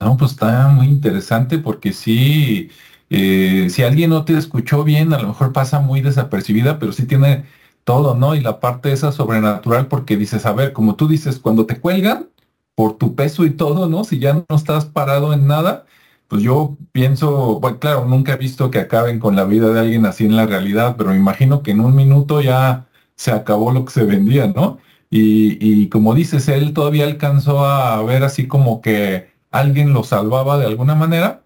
[0.00, 2.70] No, pues está muy interesante porque sí,
[3.10, 7.04] eh, si alguien no te escuchó bien, a lo mejor pasa muy desapercibida, pero sí
[7.06, 7.44] tiene
[7.84, 8.34] todo, ¿no?
[8.34, 12.30] Y la parte esa sobrenatural porque dices, a ver, como tú dices, cuando te cuelgan
[12.74, 14.04] por tu peso y todo, ¿no?
[14.04, 15.84] Si ya no estás parado en nada,
[16.28, 20.06] pues yo pienso, bueno, claro, nunca he visto que acaben con la vida de alguien
[20.06, 23.84] así en la realidad, pero me imagino que en un minuto ya se acabó lo
[23.84, 24.78] que se vendía, ¿no?
[25.10, 30.58] Y, y como dices, él todavía alcanzó a ver así como que alguien lo salvaba
[30.58, 31.42] de alguna manera.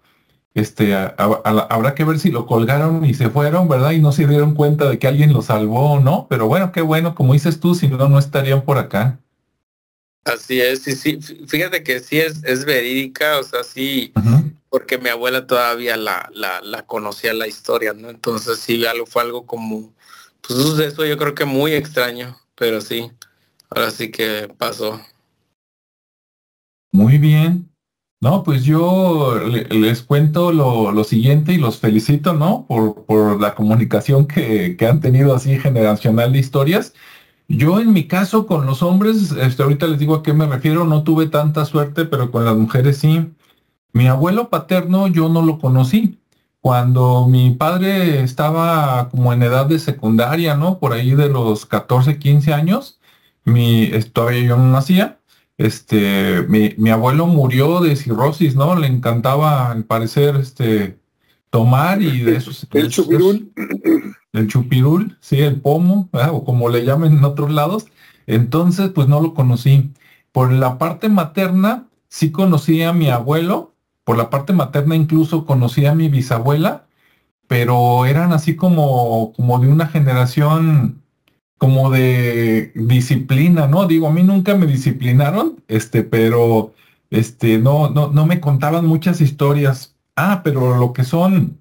[0.53, 3.91] Este, habrá que ver si lo colgaron y se fueron, ¿verdad?
[3.91, 6.27] Y no se dieron cuenta de que alguien lo salvó o no.
[6.29, 9.19] Pero bueno, qué bueno, como dices tú, si no, no estarían por acá.
[10.23, 11.19] Así es, sí, sí.
[11.47, 14.11] Fíjate que sí es, es verídica, o sea, sí,
[14.69, 18.09] porque mi abuela todavía la, la, la, conocía la historia, ¿no?
[18.09, 19.93] Entonces sí, algo, fue algo como,
[20.41, 23.11] pues eso yo creo que muy extraño, pero sí,
[23.69, 24.99] ahora sí que pasó.
[26.91, 27.69] Muy bien.
[28.25, 32.65] No, pues yo les cuento lo, siguiente y los felicito, ¿no?
[32.67, 36.95] Por, por la comunicación que, han tenido así generacional de historias.
[37.47, 40.85] Yo en mi caso con los hombres, este, ahorita les digo a qué me refiero,
[40.85, 43.31] no tuve tanta suerte, pero con las mujeres sí.
[43.93, 46.19] Mi abuelo paterno yo no lo conocí.
[46.61, 50.79] Cuando mi padre estaba como en edad de secundaria, ¿no?
[50.79, 52.99] Por ahí de los 14, 15 años,
[53.43, 55.19] mi, todavía yo no nacía,
[55.57, 58.75] este, mi, abuelo murió de cirrosis, ¿no?
[58.75, 60.99] Le encantaba, al parecer, este,
[61.49, 62.67] tomar y de esos...
[62.73, 63.51] el chupirul.
[64.33, 67.85] El chupirul, sí, el pomo, o como le llaman en otros lados.
[68.27, 69.93] Entonces, pues no lo conocí.
[70.33, 75.85] Por la parte materna, sí conocí a mi abuelo, por la parte materna incluso conocí
[75.85, 76.85] a mi bisabuela,
[77.47, 81.01] pero eran así como, como de una generación
[81.57, 83.87] como de disciplina, ¿no?
[83.87, 86.73] Digo, a mí nunca me disciplinaron, este, pero
[87.09, 89.95] este, no, no, no me contaban muchas historias.
[90.15, 91.59] Ah, pero lo que son,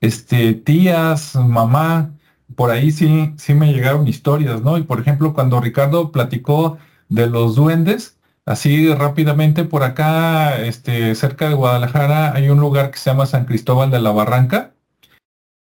[0.00, 2.12] este, tías, mamá,
[2.56, 4.78] por ahí sí, sí me llegaron historias, ¿no?
[4.78, 11.48] Y por ejemplo, cuando Ricardo platicó de los duendes, así rápidamente por acá, este, cerca
[11.48, 14.71] de Guadalajara, hay un lugar que se llama San Cristóbal de la Barranca,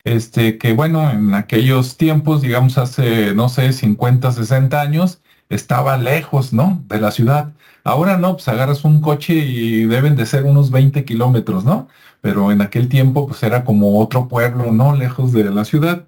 [0.07, 6.53] este, que bueno, en aquellos tiempos, digamos hace, no sé, 50, 60 años, estaba lejos,
[6.53, 6.83] ¿no?
[6.89, 7.53] De la ciudad.
[7.85, 11.89] Ahora no, pues agarras un coche y deben de ser unos 20 kilómetros, ¿no?
[12.27, 14.97] pero en aquel tiempo pues era como otro pueblo, ¿no?
[14.97, 16.07] Lejos de la ciudad.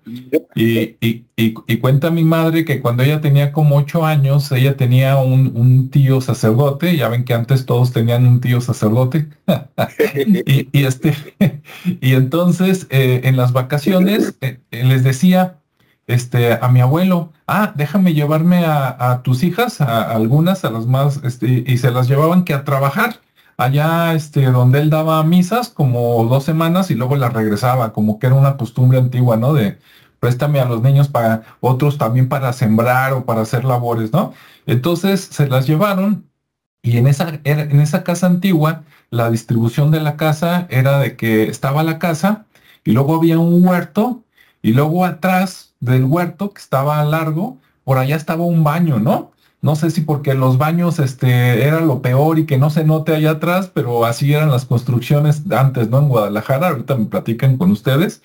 [0.56, 5.90] Y, y, cuenta mi madre que cuando ella tenía como ocho años, ella tenía un,
[5.90, 9.28] tío sacerdote, ya ven que antes todos tenían un tío sacerdote.
[10.72, 11.14] y, este,
[12.00, 15.58] y entonces eh, en las vacaciones eh, eh, les decía
[16.08, 21.20] este, a mi abuelo, ah, déjame llevarme a, tus hijas, a, algunas, a las más,
[21.22, 23.20] este, y se las llevaban que a trabajar
[23.58, 28.26] allá este, donde él daba misas como dos semanas y luego las regresaba, como que
[28.28, 29.52] era una costumbre antigua, ¿no?
[29.52, 29.78] De
[30.20, 34.32] préstame a los niños para otros también para sembrar o para hacer labores, ¿no?
[34.66, 36.24] Entonces se las llevaron
[36.82, 41.44] y en esa, en esa casa antigua, la distribución de la casa era de que
[41.48, 42.46] estaba la casa
[42.84, 44.22] y luego había un huerto
[44.62, 49.32] y luego atrás del huerto, que estaba largo, por allá estaba un baño, ¿no?
[49.60, 53.14] No sé si porque los baños este, era lo peor y que no se note
[53.14, 55.98] allá atrás, pero así eran las construcciones antes, ¿no?
[55.98, 58.22] En Guadalajara, ahorita me platican con ustedes.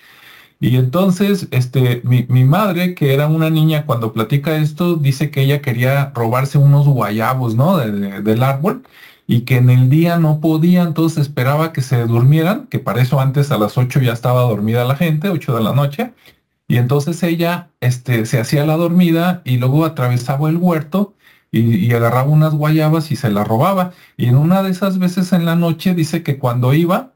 [0.60, 5.60] Y entonces, este, mi, madre, que era una niña, cuando platica esto, dice que ella
[5.60, 7.76] quería robarse unos guayabos, ¿no?
[7.78, 8.84] del árbol,
[9.26, 13.20] y que en el día no podía, entonces esperaba que se durmieran, que para eso
[13.20, 16.12] antes a las 8 ya estaba dormida la gente, 8 de la noche,
[16.66, 21.14] y entonces ella este, se hacía la dormida y luego atravesaba el huerto
[21.52, 23.92] y, agarraba unas guayabas y se las robaba.
[24.16, 27.12] Y en una de esas veces en la noche dice que cuando iba,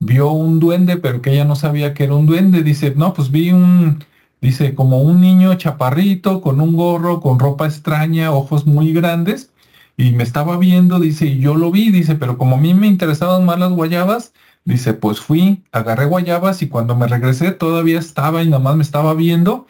[0.00, 2.62] vio un duende, pero que ella no sabía que era un duende.
[2.62, 4.04] Dice, no, pues vi un,
[4.40, 9.52] dice, como un niño chaparrito, con un gorro, con ropa extraña, ojos muy grandes,
[9.96, 12.86] y me estaba viendo, dice, y yo lo vi, dice, pero como a mí me
[12.86, 14.32] interesaban más las guayabas,
[14.68, 18.82] dice, pues fui, agarré guayabas y cuando me regresé todavía estaba y nada más me
[18.82, 19.66] estaba viendo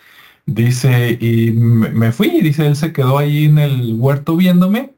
[0.48, 4.94] Dice, y me fui, dice, él se quedó ahí en el huerto viéndome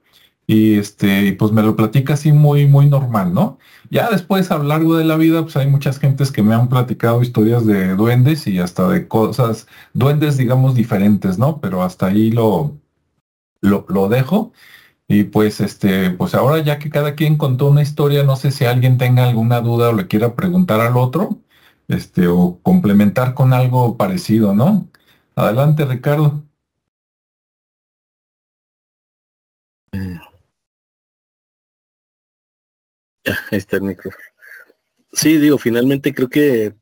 [0.46, 3.58] y este, pues me lo platica así muy, muy normal, ¿no?
[3.90, 6.68] Ya después a lo largo de la vida, pues hay muchas gentes que me han
[6.68, 11.60] platicado historias de duendes y hasta de cosas, duendes digamos diferentes, ¿no?
[11.60, 12.78] Pero hasta ahí lo,
[13.60, 14.52] lo, lo dejo.
[15.12, 18.64] Y pues este, pues ahora ya que cada quien contó una historia, no sé si
[18.64, 21.40] alguien tenga alguna duda o le quiera preguntar al otro,
[21.88, 24.88] este, o complementar con algo parecido, ¿no?
[25.34, 26.44] Adelante, Ricardo.
[33.24, 34.24] Ya, ahí está el micrófono.
[35.12, 36.76] Sí, digo, finalmente creo que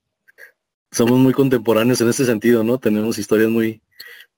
[0.92, 2.78] somos muy contemporáneos en ese sentido, ¿no?
[2.78, 3.80] Tenemos historias muy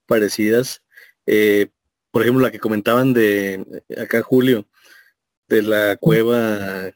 [0.05, 0.81] parecidas.
[1.25, 1.69] Eh,
[2.11, 4.67] por ejemplo, la que comentaban de acá Julio,
[5.47, 6.91] de la cueva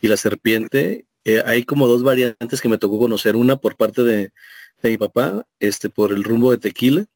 [0.00, 3.36] y la serpiente, eh, hay como dos variantes que me tocó conocer.
[3.36, 4.32] Una por parte de,
[4.82, 7.06] de mi papá, este, por el rumbo de Tequila,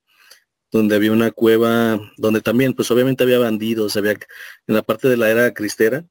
[0.73, 5.17] donde había una cueva, donde también, pues obviamente había bandidos, había en la parte de
[5.17, 6.05] la era cristera,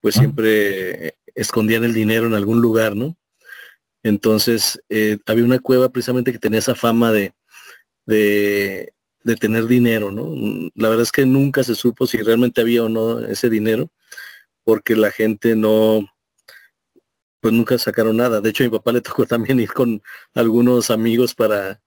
[0.00, 0.20] pues ah.
[0.20, 3.16] siempre escondían el dinero en algún lugar, ¿no?
[4.02, 7.34] Entonces, eh, había una cueva precisamente que tenía esa fama de,
[8.06, 8.92] de,
[9.26, 10.34] de, tener dinero, ¿no?
[10.74, 13.90] La verdad es que nunca se supo si realmente había o no ese dinero,
[14.64, 16.08] porque la gente no,
[17.40, 18.40] pues nunca sacaron nada.
[18.40, 20.02] De hecho, a mi papá le tocó también ir con
[20.34, 21.80] algunos amigos para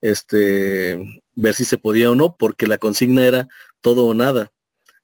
[0.00, 3.48] este ver si se podía o no, porque la consigna era
[3.80, 4.52] todo o nada.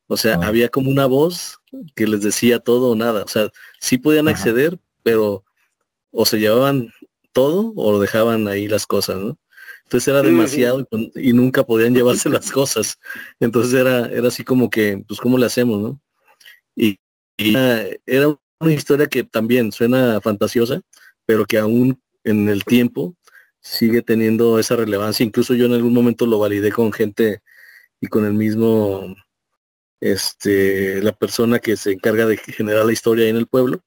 [0.07, 0.47] O sea, ah.
[0.47, 1.59] había como una voz
[1.95, 3.25] que les decía todo o nada.
[3.25, 5.45] O sea, sí podían acceder, pero
[6.11, 6.93] o se llevaban
[7.33, 9.39] todo o dejaban ahí las cosas, ¿no?
[9.89, 12.99] Entonces era demasiado y, nunca podían llevarse las cosas.
[13.41, 16.01] Entonces era, era así como que, pues, ¿cómo le hacemos, no?
[16.77, 17.01] Y,
[17.39, 17.55] y
[18.05, 20.83] era una historia que también suena fantasiosa,
[21.25, 23.17] pero que aún en el tiempo
[23.63, 25.25] sigue teniendo esa relevancia.
[25.25, 27.41] Incluso yo en algún momento lo validé con gente
[27.99, 29.17] y con el mismo,
[30.01, 33.83] este, la persona que se encarga de generar la historia en el pueblo.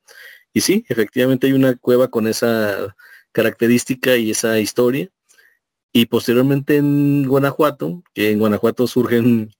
[0.51, 2.95] Y sí, efectivamente hay una cueva con esa
[3.31, 5.11] característica y esa historia.
[5.93, 9.51] Y posteriormente en Guanajuato, que en Guanajuato surgen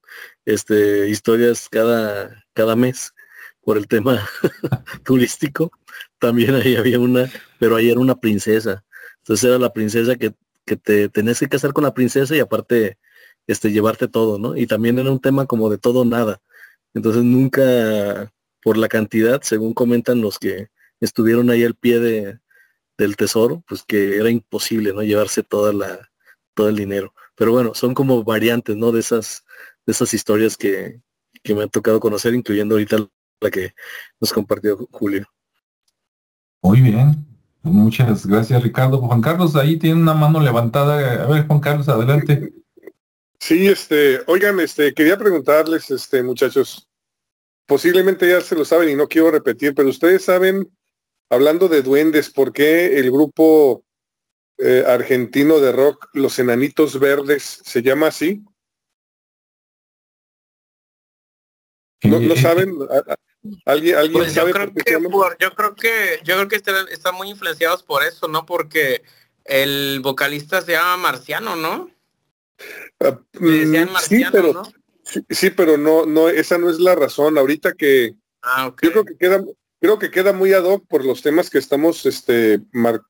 [0.46, 3.14] este, historias cada, cada mes
[3.62, 4.28] por el tema
[5.04, 5.72] turístico,
[6.20, 7.30] también ahí había una,
[7.60, 8.84] pero ahí era una princesa.
[9.18, 10.34] Entonces era la princesa que,
[10.66, 12.98] que te tenés que casar con la princesa y aparte
[13.48, 14.56] este, llevarte todo, ¿no?
[14.56, 16.42] Y también era un tema como de todo nada.
[16.94, 20.70] Entonces nunca, por la cantidad, según comentan los que
[21.02, 22.40] estuvieron ahí al pie de,
[22.98, 25.04] del tesoro, pues que era imposible, ¿no?
[25.04, 26.11] Llevarse toda la,
[26.54, 27.14] todo el dinero.
[27.36, 28.92] Pero bueno, son como variantes, ¿no?
[28.92, 29.46] De esas,
[29.86, 31.02] de esas historias que,
[31.44, 32.98] que me han tocado conocer, incluyendo ahorita
[33.40, 33.74] la que
[34.20, 35.28] nos compartió Julio.
[36.62, 37.26] Muy bien.
[37.64, 39.00] Muchas gracias, Ricardo.
[39.00, 41.24] Juan Carlos, ahí tiene una mano levantada.
[41.24, 42.54] A ver, Juan Carlos, adelante.
[43.40, 46.88] Sí, este, oigan, este, quería preguntarles, este, muchachos,
[47.66, 50.70] posiblemente ya se lo saben y no quiero repetir, pero ustedes saben,
[51.28, 53.84] hablando de duendes, ¿por qué el grupo
[54.64, 58.44] eh, argentino de rock, Los Enanitos Verdes, se llama así?
[62.04, 62.78] ¿No, ¿no saben?
[63.66, 64.92] ¿Alguien, alguien pues yo creo que
[65.40, 68.46] yo creo que yo creo que están, muy influenciados por eso, ¿no?
[68.46, 69.04] Porque
[69.46, 71.90] el vocalista se llama Marciano, ¿no?
[73.00, 74.64] Ah, mm, sí, pero ¿no?
[75.30, 77.38] Sí, pero no, no, esa no es la razón.
[77.38, 79.44] Ahorita que ah, yo creo que queda,
[79.80, 82.62] creo que queda muy ad hoc por los temas que estamos este,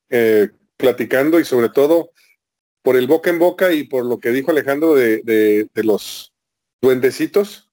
[0.10, 0.50] eh,
[0.82, 2.12] platicando y sobre todo
[2.82, 6.34] por el boca en boca y por lo que dijo Alejandro de, de, de los
[6.82, 7.70] duendecitos.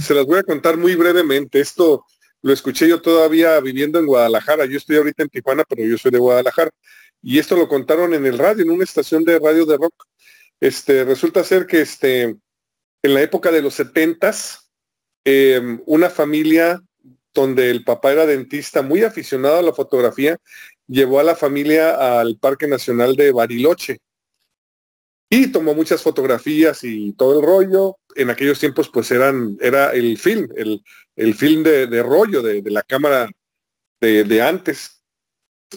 [0.00, 1.60] Se las voy a contar muy brevemente.
[1.60, 2.04] Esto
[2.40, 4.64] lo escuché yo todavía viviendo en Guadalajara.
[4.64, 6.70] Yo estoy ahorita en Tijuana, pero yo soy de Guadalajara.
[7.22, 10.04] Y esto lo contaron en el radio, en una estación de radio de rock.
[10.60, 12.22] Este, resulta ser que este,
[13.02, 14.70] en la época de los setentas,
[15.24, 16.82] em, una familia
[17.34, 20.38] donde el papá era dentista, muy aficionado a la fotografía,
[20.88, 23.98] llevó a la familia al Parque Nacional de Bariloche
[25.30, 27.96] y tomó muchas fotografías y todo el rollo.
[28.16, 30.82] En aquellos tiempos pues eran, era el film, el,
[31.16, 33.28] el film de, rollo de, la cámara
[34.00, 35.02] de, antes.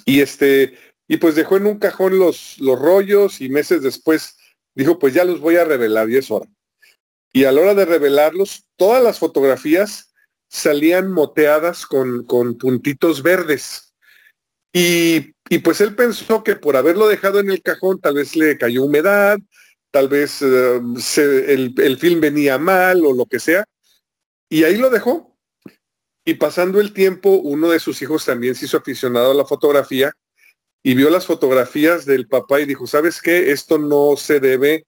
[0.05, 4.37] Y este, y pues dejó en un cajón los, los rollos y meses después
[4.73, 6.49] dijo, pues ya los voy a revelar y es hora.
[7.33, 10.13] Y a la hora de revelarlos, todas las fotografías
[10.47, 13.90] salían moteadas con, con puntitos verdes.
[14.73, 18.83] Y pues él pensó que por haberlo dejado en el cajón, tal vez le cayó
[18.83, 19.37] humedad,
[19.91, 20.79] tal vez eh,
[21.47, 23.65] el, el film venía mal o lo que sea.
[24.49, 25.37] Y ahí lo dejó.
[26.25, 30.13] Y pasando el tiempo, uno de sus hijos también se hizo aficionado a la fotografía
[30.83, 33.51] y vio las fotografías del papá y dijo, ¿sabes qué?
[33.51, 34.85] Esto no se debe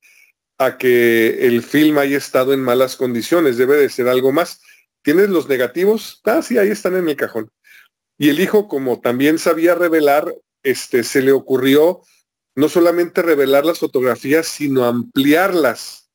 [0.58, 4.62] a que el film haya estado en malas condiciones, debe de ser algo más.
[5.02, 6.22] ¿Tienes los negativos?
[6.24, 7.52] Ah, sí, ahí están en el cajón.
[8.18, 10.34] Y el hijo, como también sabía revelar,
[10.64, 12.02] este, se le ocurrió
[12.56, 16.10] no solamente revelar las fotografías, sino ampliarlas.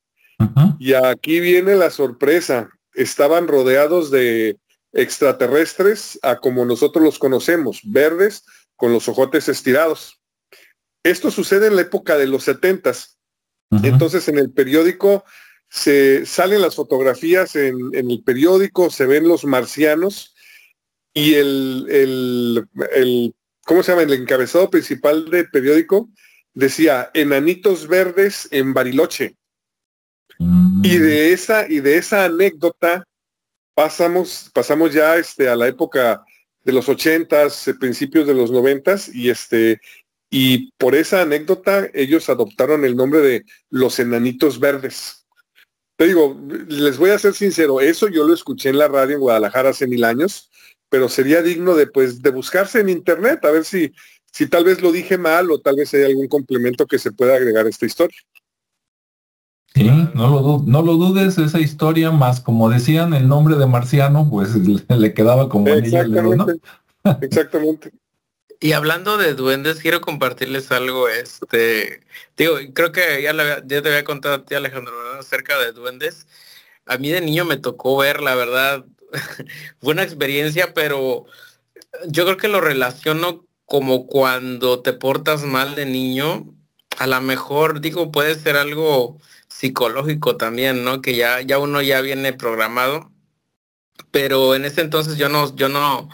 [0.79, 2.71] Y aquí viene la sorpresa.
[2.95, 4.57] Estaban rodeados de
[4.93, 8.45] extraterrestres a como nosotros los conocemos, verdes
[8.77, 10.21] con los ojotes estirados.
[11.03, 13.19] Esto sucede en la época de los setentas.
[13.83, 15.25] Entonces en el periódico
[15.69, 20.35] se salen las fotografías en, el periódico, se ven los marcianos
[21.15, 21.87] y el,
[22.95, 23.35] el
[23.69, 24.03] ¿cómo se llama?
[24.03, 26.09] El encabezado principal del periódico
[26.55, 29.37] decía enanitos verdes en Bariloche.
[30.39, 30.83] Mm.
[30.85, 33.05] Y de esa, y de esa anécdota
[33.75, 36.25] pasamos, pasamos ya este, a la época
[36.65, 39.81] de los ochentas, eh, principios de los noventas, y este,
[40.31, 45.27] y por esa anécdota ellos adoptaron el nombre de los enanitos verdes.
[45.97, 49.21] Te digo, les voy a ser sincero, eso yo lo escuché en la radio en
[49.21, 50.51] Guadalajara hace mil años,
[50.89, 53.93] pero sería digno de pues de buscarse en internet a ver si
[54.33, 57.35] si tal vez lo dije mal o tal vez hay algún complemento que se pueda
[57.35, 58.19] agregar a esta historia.
[59.75, 64.29] Sí, no lo, no lo dudes, esa historia más, como decían, el nombre de Marciano,
[64.31, 64.55] pues
[64.89, 66.55] le, quedaba como Exactamente.
[67.23, 67.93] Exactamente.
[68.61, 72.01] Y hablando de duendes, quiero compartirles algo, este,
[72.37, 76.27] digo, creo que ya, ya te había contado a ti Alejandro acerca de duendes.
[76.85, 78.85] A mí de niño me tocó ver, la verdad,
[79.81, 81.27] fue una experiencia, pero
[82.07, 86.55] yo creo que lo relaciono como cuando te portas mal de niño,
[86.99, 91.03] a lo mejor digo puede ser algo psicológico también, ¿no?
[91.03, 93.11] Que ya, ya uno ya viene programado.
[94.11, 96.09] Pero en ese entonces yo no, yo no,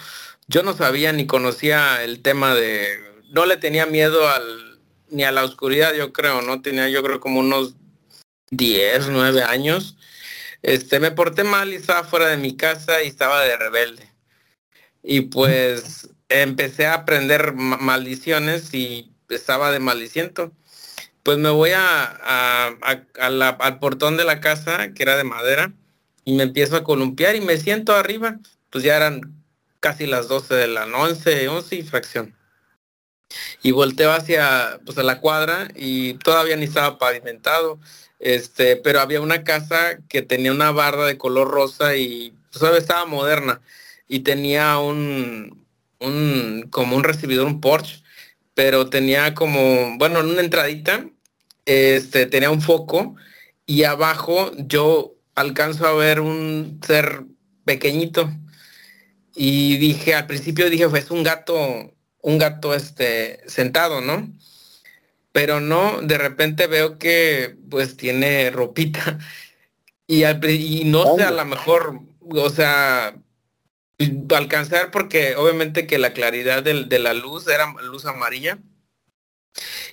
[0.49, 2.89] yo no sabía ni conocía el tema de,
[3.31, 4.81] no le tenía miedo al,
[5.11, 7.75] ni a la oscuridad, yo creo, no tenía, yo creo como unos
[8.51, 9.97] 10, 9 años.
[10.65, 14.11] Este, me porté mal y estaba fuera de mi casa y estaba de rebelde.
[15.03, 20.53] Y pues empecé a aprender maldiciones y estaba de maldiciento.
[21.23, 22.69] Pues me voy a,
[23.21, 25.75] al portón de la casa, que era de madera,
[26.25, 28.39] y me empiezo a columpiar y me siento arriba.
[28.71, 29.21] Pues ya eran
[29.81, 32.35] casi las 12 de la noche, 11 y fracción.
[33.63, 37.79] Y volteo hacia pues, a la cuadra y todavía ni estaba pavimentado.
[38.25, 43.05] Este, pero había una casa que tenía una barra de color rosa y pues, estaba
[43.05, 43.61] moderna
[44.09, 45.67] y tenía un,
[46.71, 48.03] como un recibidor, un Porsche,
[48.55, 51.07] pero tenía como, bueno, en una entradita,
[51.67, 53.15] este, tenía un foco
[53.67, 57.27] y abajo yo alcanzo a ver un ser
[57.67, 58.33] pequeñito
[59.35, 64.33] y dije, al principio dije, fue un gato, un gato este, sentado, ¿no?
[65.35, 69.19] Pero no, de repente veo que pues tiene ropita.
[70.07, 73.17] Y, y no sé, a lo mejor, o sea,
[74.37, 78.59] alcanzar porque obviamente que la claridad de, la luz era luz amarilla.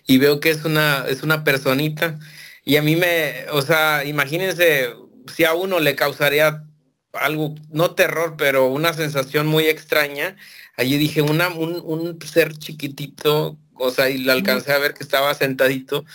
[0.05, 2.19] Y veo que es una es una personita.
[2.63, 4.93] Y a mí me o sea imagínense
[5.33, 6.65] si a uno le causaría
[7.13, 10.37] algo no terror pero una sensación muy extraña
[10.77, 15.33] allí dije una un, ser chiquitito o sea y lo alcancé a ver que estaba
[15.33, 16.05] sentadito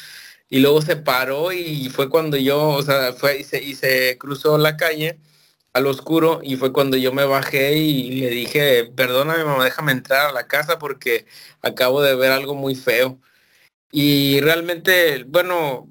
[0.49, 4.17] y luego se paró y fue cuando yo o sea fue y se, y se
[4.19, 5.19] cruzó la calle
[5.77, 10.29] al oscuro y fue cuando yo me bajé y le dije, perdóname mamá, déjame entrar
[10.31, 11.27] a la casa porque
[11.62, 13.21] acabo de ver algo muy feo.
[13.93, 15.89] Y realmente, bueno,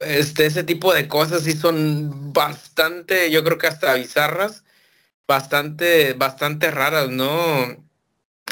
[0.00, 4.64] este, ese tipo de cosas sí son bastante, yo creo que hasta bizarras,
[5.28, 7.76] bastante, bastante raras, ¿no?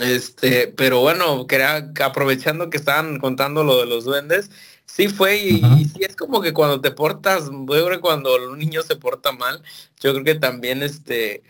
[0.01, 4.51] Este, pero bueno, quería, aprovechando que estaban contando lo de los duendes,
[4.95, 8.59] Sí fue, y, sí es como que cuando te portas, yo creo que cuando un
[8.59, 9.63] niño se porta mal,
[10.01, 11.43] yo creo que también este,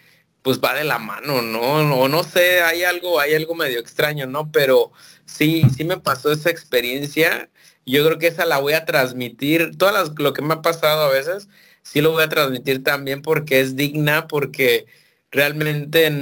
[0.42, 1.60] pues va de la mano, ¿no?
[1.98, 4.52] O no sé, hay algo, hay algo medio extraño, ¿no?
[4.52, 4.92] Pero
[5.24, 7.50] sí, sí me pasó esa experiencia.
[7.84, 9.76] Yo creo que esa la voy a transmitir.
[9.76, 11.48] Todas lo que me ha pasado a veces,
[11.82, 14.86] sí lo voy a transmitir también porque es digna, porque
[15.32, 16.12] realmente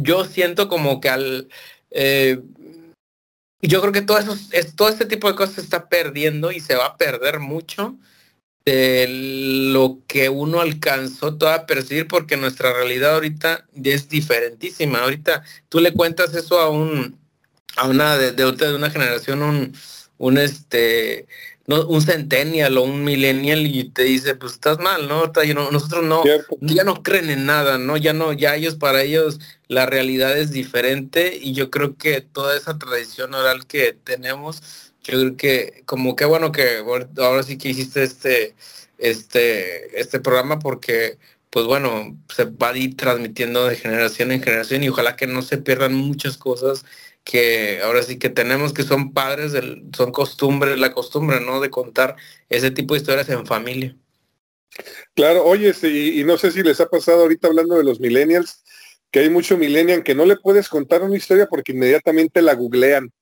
[0.00, 1.48] yo siento como que al
[1.90, 2.40] eh,
[3.60, 6.58] yo creo que todo eso, es, todo este tipo de cosas se está perdiendo y
[6.58, 7.96] se va a perder mucho
[8.64, 9.06] de
[9.72, 15.00] lo que uno alcanzó toda percibir porque nuestra realidad ahorita es diferentísima.
[15.00, 17.20] Ahorita tú le cuentas eso a un
[17.76, 19.72] a una de, de, de una generación, un,
[20.18, 21.26] un este
[21.66, 25.32] no, un centennial o un millennial y te dice, pues estás mal, ¿no?
[25.70, 26.22] Nosotros no,
[26.60, 27.96] ya no creen en nada, ¿no?
[27.96, 29.38] Ya no, ya ellos, para ellos,
[29.68, 34.62] la realidad es diferente y yo creo que toda esa tradición oral que tenemos,
[35.04, 36.84] yo creo que como que bueno que
[37.18, 38.54] ahora sí que hiciste este,
[38.98, 41.18] este, este programa porque
[41.50, 45.42] pues bueno, se va a ir transmitiendo de generación en generación y ojalá que no
[45.42, 46.84] se pierdan muchas cosas
[47.24, 51.60] que ahora sí que tenemos que son padres, del, son costumbres, la costumbre, ¿no?
[51.60, 52.16] De contar
[52.48, 53.96] ese tipo de historias en familia.
[55.14, 58.64] Claro, oye, y, no sé si les ha pasado ahorita hablando de los millennials,
[59.10, 63.12] que hay mucho millennial que no le puedes contar una historia porque inmediatamente la googlean.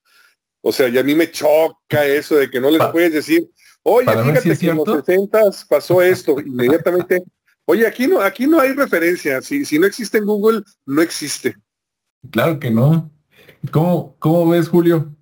[0.63, 3.51] O sea, y a mí me choca eso de que no les puedes decir,
[3.83, 7.25] oye, fíjate que en los 60 pasó esto, inmediatamente,
[7.65, 11.57] oye, aquí no, aquí no hay referencia, si, si no existe en Google, no existe.
[12.31, 13.11] Claro que no.
[13.71, 15.15] ¿Cómo, cómo ves, Julio?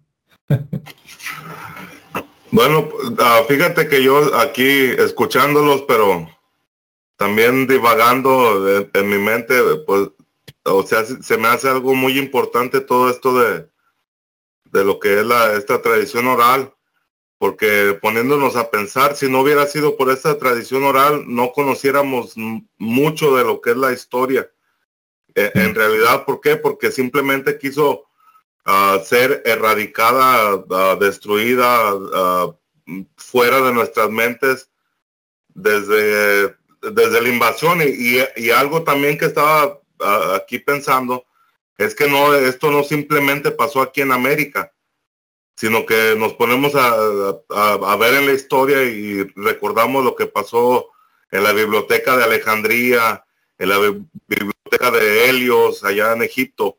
[2.51, 4.69] bueno, ah, fíjate que yo aquí
[4.99, 6.29] escuchándolos, pero
[7.17, 9.55] también divagando en, mi mente,
[9.87, 10.11] pues,
[10.65, 13.69] o sea, se me hace algo muy importante todo esto de,
[14.67, 16.73] de lo que es la, esta tradición oral,
[17.39, 22.35] porque poniéndonos a pensar, si no hubiera sido por esta tradición oral, no conociéramos
[22.79, 24.51] mucho de lo que es la historia.
[25.35, 26.57] E, en realidad, ¿por qué?
[26.57, 28.08] Porque simplemente quiso
[29.05, 31.95] ser erradicada, destruida,
[33.17, 34.71] fuera de nuestras mentes
[35.49, 37.81] desde, desde la invasión.
[37.83, 39.81] Y, algo también que estaba
[40.35, 41.25] aquí pensando
[41.77, 44.73] es que no, esto no simplemente pasó aquí en América,
[45.57, 46.95] sino que nos ponemos a,
[47.51, 50.91] a, ver en la historia y recordamos lo que pasó
[51.31, 53.25] en la biblioteca de Alejandría,
[53.59, 56.78] en la biblioteca de Helios, allá en Egipto,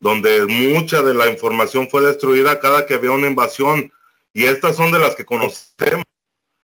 [0.00, 3.92] donde mucha de la información fue destruida cada que había una invasión
[4.32, 6.04] y estas son de las que conocemos.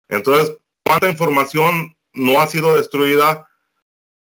[0.09, 3.49] Entonces, ¿cuánta información no ha sido destruida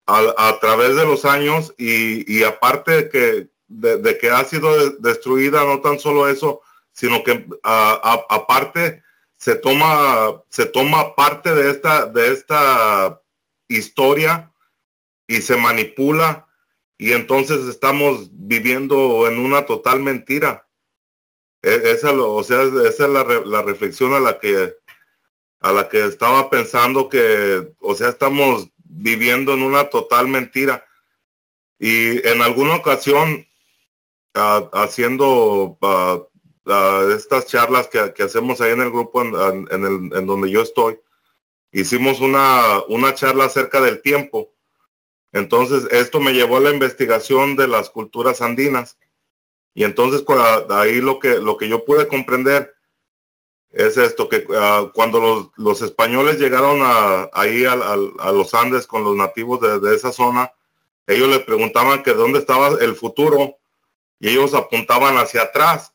[0.06, 1.74] a, través de los años?
[1.76, 9.02] Y, aparte que, de, que ha sido destruida, no tan solo eso, sino que aparte
[9.36, 13.20] se toma, se toma parte de esta, de esta
[13.68, 14.50] historia
[15.26, 16.45] y se manipula
[16.98, 20.66] y entonces estamos viviendo en una total mentira.
[21.62, 24.74] E, esa, o sea, esa es la, la reflexión a la que
[25.60, 30.84] a la que estaba pensando que, o sea, estamos viviendo en una total mentira.
[31.78, 33.46] Y en alguna ocasión,
[34.34, 35.78] haciendo
[37.16, 40.98] estas charlas que, hacemos ahí en el grupo en, el, en, donde yo estoy,
[41.72, 44.52] hicimos una, una charla acerca del tiempo.
[45.32, 48.98] Entonces, esto me llevó a la investigación de las culturas andinas.
[49.74, 50.24] Y entonces,
[50.70, 52.76] ahí lo que, lo que yo pude comprender
[53.76, 57.76] es esto, que ah, cuando los, españoles llegaron a, ahí a,
[58.32, 60.50] los Andes con los nativos de, esa zona,
[61.06, 63.56] ellos les preguntaban que dónde estaba el futuro
[64.18, 65.92] y ellos apuntaban hacia atrás.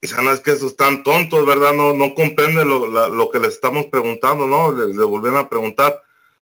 [0.00, 1.72] Y dicen, es que esos están tontos, ¿verdad?
[1.72, 4.70] No, no comprenden lo, que les estamos preguntando, ¿no?
[4.70, 6.00] Les volvieron a preguntar.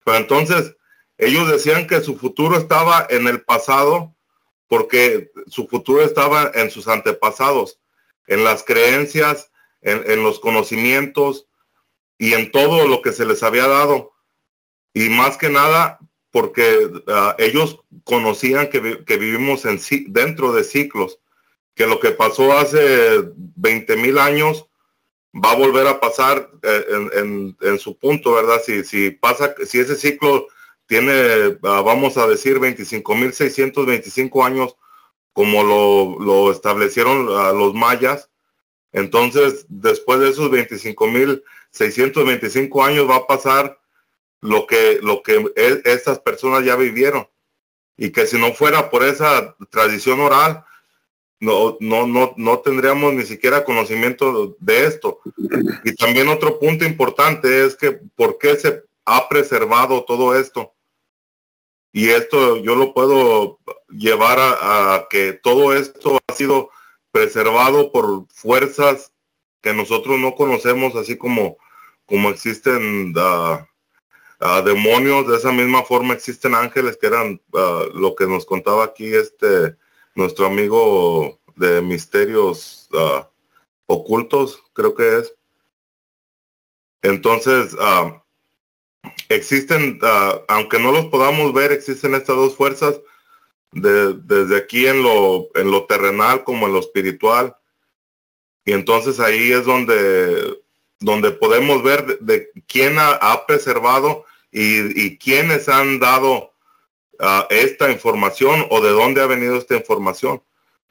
[0.03, 0.75] Pero entonces,
[1.17, 4.13] ellos decían que su futuro estaba en el pasado
[4.67, 7.79] porque su futuro estaba en sus antepasados,
[8.27, 9.51] en las creencias,
[9.81, 11.47] en, los conocimientos
[12.17, 14.13] y en todo lo que se les había dado.
[14.93, 15.99] Y más que nada
[16.31, 21.19] porque ah, ellos conocían que, vivimos en, dentro de ciclos,
[21.75, 24.67] que lo que pasó hace 20 mil años
[25.33, 28.61] va a volver a pasar eh, en, su punto, ¿verdad?
[28.65, 30.47] Si, si pasa, si ese ciclo
[30.87, 34.75] tiene, ah, vamos a decir, 25 mil 625 años,
[35.33, 38.29] como lo, lo establecieron ah, los mayas,
[38.95, 43.77] entonces, después de esos 25.625 años va a pasar
[44.39, 47.27] lo que, lo que e, estas personas ya vivieron.
[47.97, 50.63] Y que si no fuera por esa tradición oral,
[51.41, 55.19] no, no, no, no tendríamos ni siquiera conocimiento de esto.
[55.83, 60.73] Y también otro punto importante es que por qué se ha preservado todo esto.
[61.95, 66.69] Y esto yo lo puedo llevar a que todo esto ha sido
[67.09, 69.13] preservado por fuerzas
[69.61, 71.55] que nosotros no conocemos, así como,
[72.05, 73.65] como existen ah,
[74.41, 78.83] ah, demonios, de esa misma forma existen ángeles, que eran ah, lo que nos contaba
[78.83, 79.77] aquí este
[80.15, 82.89] nuestro amigo de misterios
[83.85, 85.33] ocultos, creo que es.
[87.03, 87.73] Entonces,
[89.29, 89.99] existen,
[90.47, 92.99] aunque no los podamos ver, existen estas dos fuerzas
[93.71, 97.55] desde aquí en lo, en lo terrenal como en lo espiritual.
[98.63, 100.59] Y entonces ahí es donde,
[100.99, 106.53] donde podemos ver de, quién ha, preservado y, quiénes han dado
[107.19, 110.41] uh, esta información o de dónde ha venido esta información.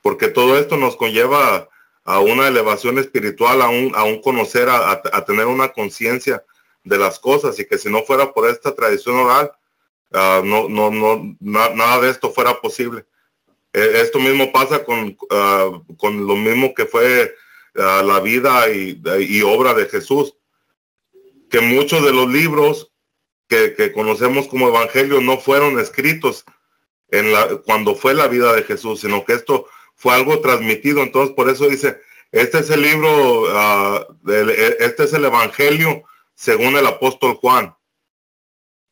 [0.02, 1.68] Porque todo esto nos conlleva
[2.04, 6.44] a una elevación espiritual, a un, a un conocer, a, a tener una conciencia
[6.84, 9.52] de las cosas y que si no fuera por esta tradición oral,
[10.16, 13.04] Ah, no, no, no, nada de esto fuera posible.
[13.72, 17.34] E, esto mismo pasa con, ah, con lo mismo que fue
[17.76, 20.36] ah, la vida y, obra de Jesús,
[21.50, 22.92] que muchos de los libros
[23.48, 26.44] que, conocemos como evangelio no fueron escritos
[27.08, 29.66] en la, cuando fue la vida de Jesús, sino que esto
[29.96, 31.02] fue algo transmitido.
[31.02, 33.48] Entonces, por eso dice, este es el libro,
[34.28, 36.04] e, este es el evangelio
[36.34, 37.74] según el apóstol Juan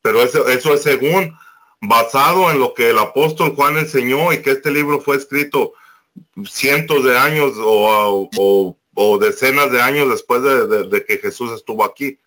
[0.03, 1.35] pero eso, eso es según
[1.81, 5.73] basado en lo que el apóstol Juan enseñó y que este libro fue escrito
[6.45, 8.77] cientos de años o,
[9.19, 12.19] decenas de años después de, que Jesús estuvo aquí.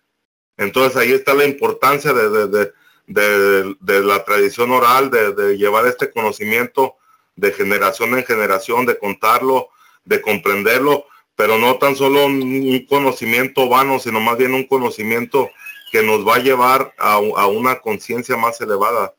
[0.57, 2.73] Entonces ahí está la importancia de,
[3.05, 6.95] la tradición oral, de, llevar este conocimiento
[7.35, 9.69] de generación en generación, de contarlo,
[10.03, 11.05] de comprenderlo,
[11.37, 15.49] pero no tan solo un conocimiento vano, sino más bien un conocimiento
[15.91, 19.13] que nos va a llevar a, una conciencia más elevada.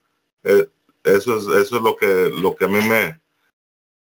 [0.45, 0.69] Eh,
[1.05, 2.81] eso es, eso es lo que, lo que a mí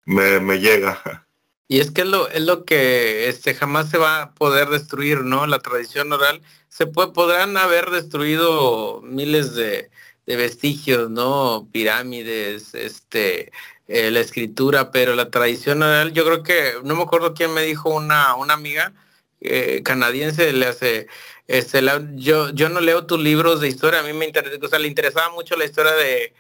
[0.05, 1.25] me, me, llega.
[1.67, 5.21] Y es que es lo, es lo que este, jamás se va a poder destruir,
[5.21, 5.47] ¿no?
[5.47, 6.41] La tradición oral.
[6.69, 9.89] Se puede, podrán haber destruido miles de,
[10.27, 11.67] vestigios, ¿no?
[11.71, 13.51] Pirámides, este,
[13.87, 17.63] eh, la escritura, pero la tradición oral, yo creo que, no me acuerdo quién me
[17.63, 18.93] dijo una, una amiga
[19.41, 21.07] eh, canadiense, le hace,
[21.47, 21.81] este,
[22.15, 24.87] yo, yo no leo tus libros de historia, a mí me interesa, o sea, le
[24.87, 26.33] interesaba mucho la historia de,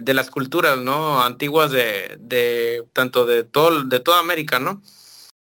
[0.00, 1.22] de, las culturas, ¿no?
[1.22, 4.82] Antiguas de, de tanto de todo, de toda América, ¿no?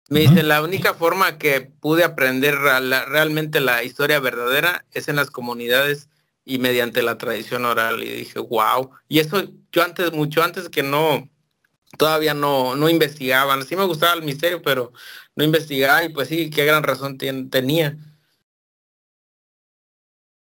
[0.09, 5.33] Me dice, la única forma que pude aprender realmente la historia verdadera es en las
[5.33, 6.09] comunidades
[6.47, 8.03] y mediante la tradición oral.
[8.03, 8.91] Y dije, wow.
[9.09, 9.43] Y eso
[9.73, 11.29] yo antes, mucho antes que no,
[11.99, 13.65] todavía no, no investigaban.
[13.65, 14.93] Sí me gustaba el misterio, pero
[15.35, 17.99] no investigaba y pues sí, qué gran razón tenía.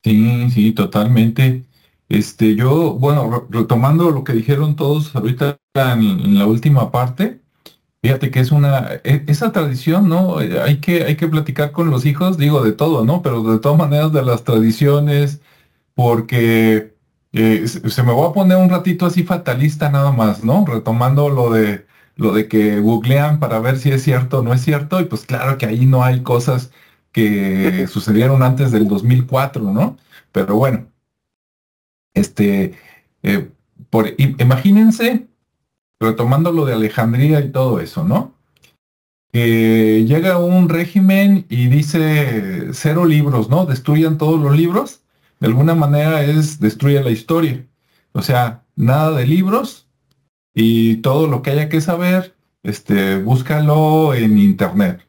[0.04, 1.64] Sí, sí, totalmente.
[2.08, 7.40] Este, yo, bueno, retomando lo que dijeron todos ahorita en, la última parte,
[8.02, 10.38] fíjate que es una, e, esa tradición, ¿no?
[10.38, 13.22] Hay que, hay que platicar con los hijos, digo, de todo, ¿no?
[13.22, 15.40] Pero de todas maneras de las tradiciones,
[15.96, 16.94] porque
[17.32, 20.64] eh, se me va a poner un ratito así fatalista nada más, ¿no?
[20.66, 21.86] Retomando lo de
[22.16, 25.26] lo de que googlean para ver si es cierto o no es cierto, y pues
[25.26, 26.72] claro que ahí no hay cosas
[27.12, 29.98] que sucedieron antes del 2004, ¿no?
[30.32, 30.86] Pero bueno,
[32.14, 32.74] este,
[33.22, 33.50] eh,
[33.90, 35.26] por, imagínense,
[36.00, 38.34] retomando lo de Alejandría y todo eso, ¿no?
[39.32, 43.66] Que llega un régimen y dice cero libros, ¿no?
[43.66, 45.02] Destruyan todos los libros.
[45.40, 47.66] De alguna manera es destruye la historia.
[48.12, 49.88] O sea, nada de libros
[50.54, 55.06] y todo lo que haya que saber, este, búscalo en internet.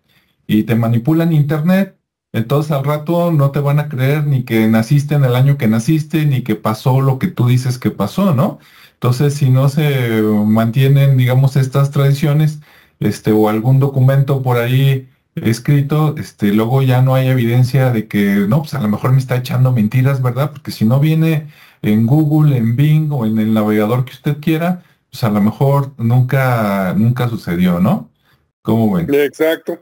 [0.47, 1.97] Y te manipulan internet
[2.34, 5.67] entonces al rato no te van a creer ni que naciste en el año que
[5.67, 8.59] naciste, ni que pasó lo que tú dices que pasó, ¿no?
[8.93, 12.59] Entonces si no se mantienen, digamos, estas tradiciones,
[12.99, 15.09] este, o algún documento por ahí
[15.44, 19.20] escrito, este, luego ya no hay evidencia de que, no, pues a lo mejor me
[19.20, 20.52] está echando mentiras, ¿verdad?
[20.52, 21.48] Porque si no viene
[21.82, 25.94] en Google, en Bing o en el navegador que usted quiera, pues a lo mejor
[25.98, 28.10] nunca, nunca sucedió, ¿no?
[28.62, 29.14] ¿Cómo ven?
[29.14, 29.80] Exacto.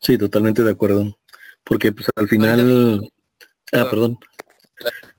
[0.00, 1.18] Sí, totalmente de acuerdo.
[1.64, 3.10] Porque pues al final,
[3.72, 4.18] ah, perdón.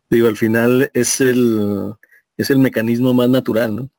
[0.09, 1.95] Digo, al final es el
[2.37, 3.89] es el mecanismo más natural, ¿no?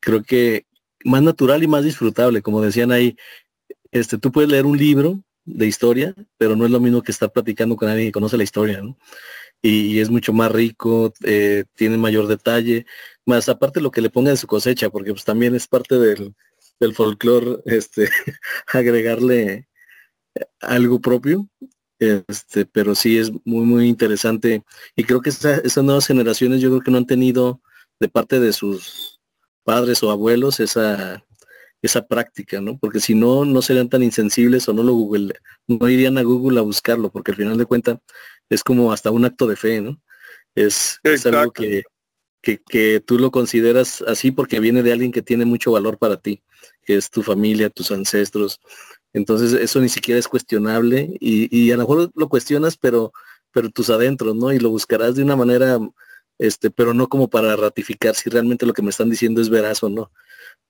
[0.00, 0.66] Creo que
[1.04, 3.16] más natural y más disfrutable, como decían ahí,
[3.90, 7.32] este, tú puedes leer un libro de historia, pero no es lo mismo que estar
[7.32, 8.98] platicando con alguien que conoce la historia, ¿no?
[9.62, 12.86] Y, es mucho más rico, eh, tiene mayor detalle,
[13.26, 16.34] más aparte lo que le ponga de su cosecha, porque pues también es parte del,
[16.78, 18.08] del folclore, este,
[18.68, 19.68] agregarle
[20.60, 21.48] algo propio,
[21.98, 24.62] este, pero sí es muy, muy interesante.
[24.96, 27.60] Y creo que esas nuevas generaciones yo creo que no han tenido
[28.00, 29.17] de parte de sus
[29.68, 31.22] padres o abuelos esa,
[31.82, 32.78] esa práctica, ¿no?
[32.78, 35.34] Porque si no, no serían tan insensibles o no lo Google,
[35.66, 37.98] no irían a Google a buscarlo, porque al final de cuentas
[38.48, 40.00] es como hasta un acto de fe, ¿no?
[40.54, 41.82] Es, es algo que,
[42.40, 46.16] que, que, tú lo consideras así porque viene de alguien que tiene mucho valor para
[46.16, 46.42] ti,
[46.86, 48.60] que es tu familia, tus ancestros,
[49.12, 53.12] entonces eso ni siquiera es cuestionable y, a lo mejor lo cuestionas, pero,
[53.52, 54.50] pero tus adentros, ¿no?
[54.50, 55.78] Y lo buscarás de una manera,
[56.38, 59.82] este, pero no como para ratificar si realmente lo que me están diciendo es veraz
[59.82, 60.10] o no.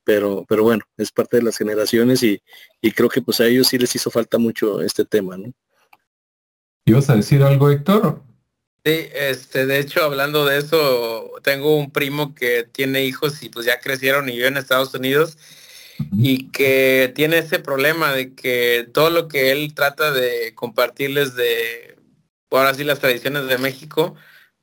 [0.05, 2.41] Pero, pero bueno, es parte de las generaciones y,
[2.95, 5.53] creo que pues a ellos sí les hizo falta mucho este tema, ¿no?
[6.87, 8.23] ¿Ibas a decir algo, Héctor?
[8.85, 13.67] Sí, este, de hecho, hablando de eso, tengo un primo que tiene hijos y pues
[13.67, 15.37] ya crecieron y viven en Estados Unidos
[16.13, 21.97] y que tiene ese problema de que todo lo que él trata de compartirles de,
[22.51, 24.15] ahora sí, las tradiciones de México,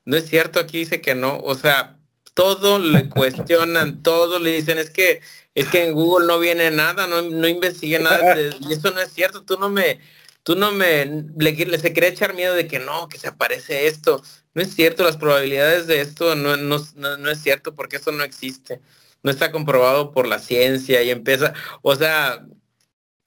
[0.05, 1.97] no es cierto, aquí dice que no, o sea,
[2.33, 5.21] todo le cuestionan, todo le dicen, es que
[5.53, 9.11] es que en Google no viene nada, no, no investigué nada, y eso no es
[9.13, 9.99] cierto, tú no me,
[10.43, 11.05] tú no me,
[11.37, 14.21] le, le se quiere echar miedo de que no, que se aparece esto,
[14.53, 18.23] no es cierto, las probabilidades de esto no, no, no es cierto porque eso no
[18.23, 18.81] existe
[19.25, 22.45] no está comprobado por la ciencia y empieza, o sea,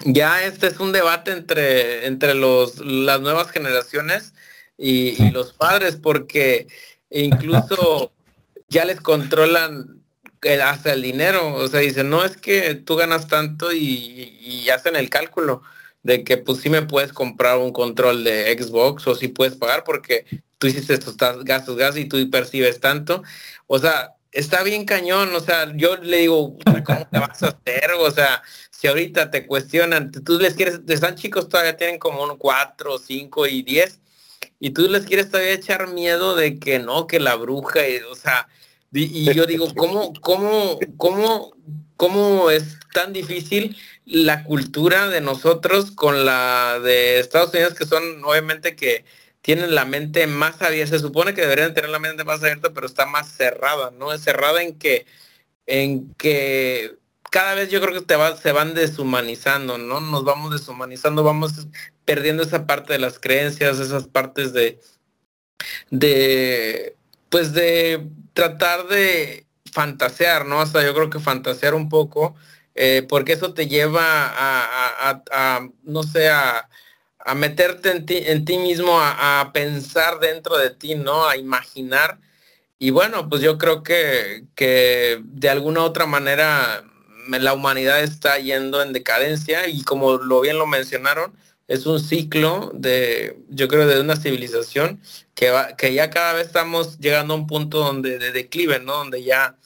[0.05, 4.33] ya este es un debate entre, entre los, las nuevas generaciones
[4.79, 6.69] y, los padres, porque
[7.11, 8.13] incluso
[8.69, 10.03] ya les controlan
[10.63, 15.11] hasta el dinero, o sea, dicen, no es que tú ganas tanto y, hacen el
[15.11, 15.63] cálculo
[16.03, 19.83] de que pues sí me puedes comprar un control de Xbox o sí puedes pagar
[19.83, 20.27] porque
[20.59, 23.23] tú hiciste estos gastos, gastos y tú percibes tanto.
[23.67, 27.93] O sea, está bien cañón, o sea, yo le digo, ¿cómo te vas a hacer?
[27.99, 32.37] O sea, si ahorita te cuestionan, tú les quieres, están chicos todavía tienen como un
[32.37, 34.01] 4, 5 y 10,
[34.61, 37.81] y tú les quieres todavía echar miedo de que no, que la bruja,
[38.11, 38.49] o sea,
[38.93, 41.53] y, yo digo, ¿cómo, cómo, cómo,
[41.97, 48.25] cómo es tan difícil la cultura de nosotros con la de Estados Unidos, que son
[48.25, 49.05] obviamente que
[49.43, 52.87] tienen la mente más abierta, se supone que deberían tener la mente más abierta, pero
[52.87, 54.13] está más cerrada, ¿no?
[54.13, 55.07] Es cerrada en que,
[55.67, 56.98] en que
[57.31, 60.01] cada vez yo creo que te va, se van deshumanizando, ¿no?
[60.01, 61.69] Nos vamos deshumanizando, vamos
[62.05, 64.81] perdiendo esa parte de las creencias, esas partes de,
[65.91, 66.97] de,
[67.29, 70.61] pues de tratar de fantasear, ¿no?
[70.61, 72.35] Hasta yo creo que fantasear un poco,
[72.75, 76.69] eh, porque eso te lleva a, no sé, a
[77.35, 81.29] meterte en ti, en ti mismo, a, pensar dentro de ti, ¿no?
[81.29, 82.19] A imaginar
[82.79, 86.85] Y bueno, pues yo creo que, que de alguna u otra manera
[87.29, 91.35] la humanidad está yendo en decadencia y como lo bien lo mencionaron,
[91.69, 95.01] es un ciclo de, yo creo, de una civilización
[95.35, 98.95] que, va, que ya cada vez estamos llegando a un punto donde de declive, ¿no?
[98.95, 99.59] Donde ya,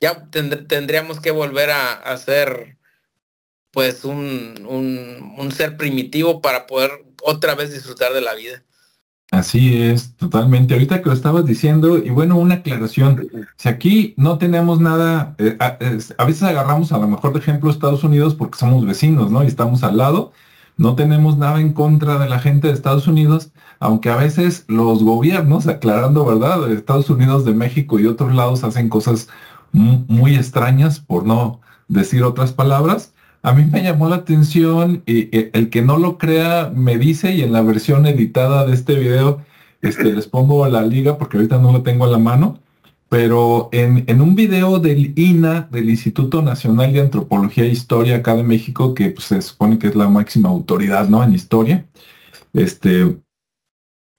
[0.00, 2.76] ya tendríamos que volver a, a ser
[3.72, 8.62] pues un, un, un ser primitivo para poder otra vez disfrutar de la vida.
[9.30, 10.74] Así es, totalmente.
[10.74, 13.28] Ahorita que lo estabas diciendo, y bueno, una aclaración.
[13.56, 18.02] Si aquí no tenemos nada, eh, a, veces agarramos a lo mejor de ejemplo Estados
[18.02, 19.44] Unidos porque somos vecinos, ¿no?
[19.44, 20.32] Y estamos al lado.
[20.76, 25.04] No tenemos nada en contra de la gente de Estados Unidos, aunque a veces los
[25.04, 26.66] gobiernos, aclarando, ¿verdad?
[26.66, 29.28] De Estados Unidos, de México y otros lados hacen cosas
[29.72, 33.12] muy extrañas, por no decir otras palabras.
[33.42, 37.42] A mí me llamó la atención y, el que no lo crea me dice y
[37.42, 39.42] en la versión editada de este video
[39.80, 42.60] este, les pongo la liga porque ahorita no lo tengo a la mano,
[43.08, 48.42] pero en, un video del INA, del Instituto Nacional de Antropología e Historia acá de
[48.42, 51.24] México, que pues, se supone que es la máxima autoridad ¿no?
[51.24, 51.86] en historia,
[52.52, 53.18] este,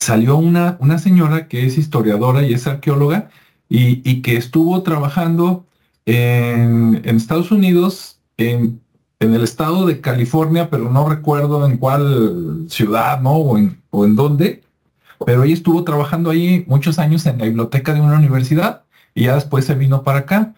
[0.02, 3.30] salió una, una señora que es historiadora y es arqueóloga
[3.70, 5.66] y, que estuvo trabajando
[6.06, 8.82] en, en Estados Unidos en
[9.22, 13.34] en el estado de California, pero no recuerdo en cuál ciudad, ¿no?
[13.34, 14.64] O en, o en dónde.
[15.24, 18.82] Pero ella estuvo trabajando ahí muchos años en la biblioteca de una universidad
[19.14, 20.56] y ya después se vino para acá.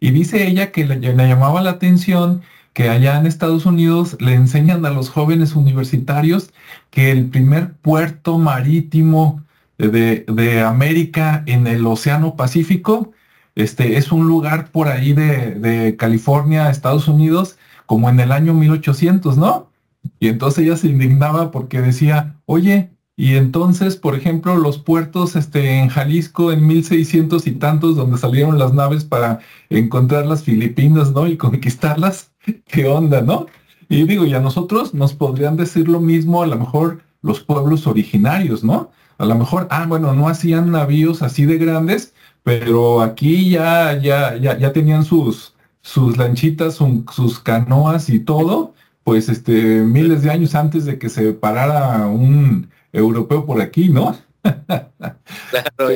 [0.00, 2.40] Y dice ella que le, llamaba la atención
[2.72, 6.50] que allá en Estados Unidos le enseñan a los jóvenes universitarios
[6.90, 9.42] que el primer puerto marítimo
[9.76, 13.12] de, de América en el Océano Pacífico
[13.56, 18.54] este, es un lugar por ahí de, de California, Estados Unidos, como en el año
[18.54, 19.70] 1800, ¿no?
[20.18, 25.78] Y entonces ella se indignaba porque decía, oye, y entonces, por ejemplo, los puertos este,
[25.78, 31.26] en Jalisco en 1600 y tantos, donde salieron las naves para encontrar las Filipinas, ¿no?
[31.26, 32.32] Y conquistarlas,
[32.66, 33.46] ¿qué onda, no?
[33.88, 37.86] Y digo, y a nosotros nos podrían decir lo mismo a lo mejor los pueblos
[37.86, 38.90] originarios, ¿no?
[39.18, 44.36] A lo mejor, ah, bueno, no hacían navíos así de grandes, pero aquí ya, ya,
[44.36, 45.55] ya, ya tenían sus,
[45.86, 46.80] sus lanchitas,
[47.12, 48.74] sus canoas y todo,
[49.04, 54.18] pues este, miles de años antes de que se parara un europeo por aquí, ¿no?
[55.50, 55.90] claro,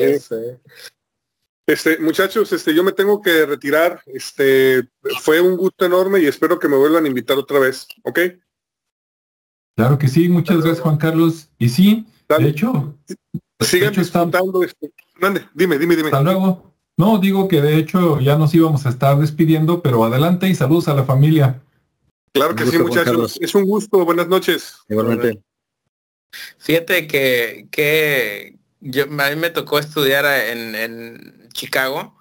[1.67, 4.01] Este, muchachos, este, yo me tengo que retirar.
[4.05, 4.87] Este,
[5.19, 8.19] fue un gusto enorme y espero que me vuelvan a invitar otra vez, ¿ok?
[9.75, 11.49] Claro que sí, muchas gracias Juan Carlos.
[11.59, 12.97] Y sí, de hecho,
[13.59, 14.63] sigan disfrutando.
[14.63, 14.93] Este,
[15.53, 16.07] dime, dime, dime.
[16.07, 16.70] Hasta luego.
[16.97, 20.87] No, digo que de hecho ya nos íbamos a estar despidiendo, pero adelante y saludos
[20.87, 21.61] a la familia.
[22.33, 23.37] Claro que sí, muchachos.
[23.41, 24.05] Es un gusto.
[24.05, 24.75] Buenas noches.
[24.89, 25.41] Igualmente.
[26.59, 32.15] Fíjate que, que yo, a mí me tocó estudiar en, Chicago.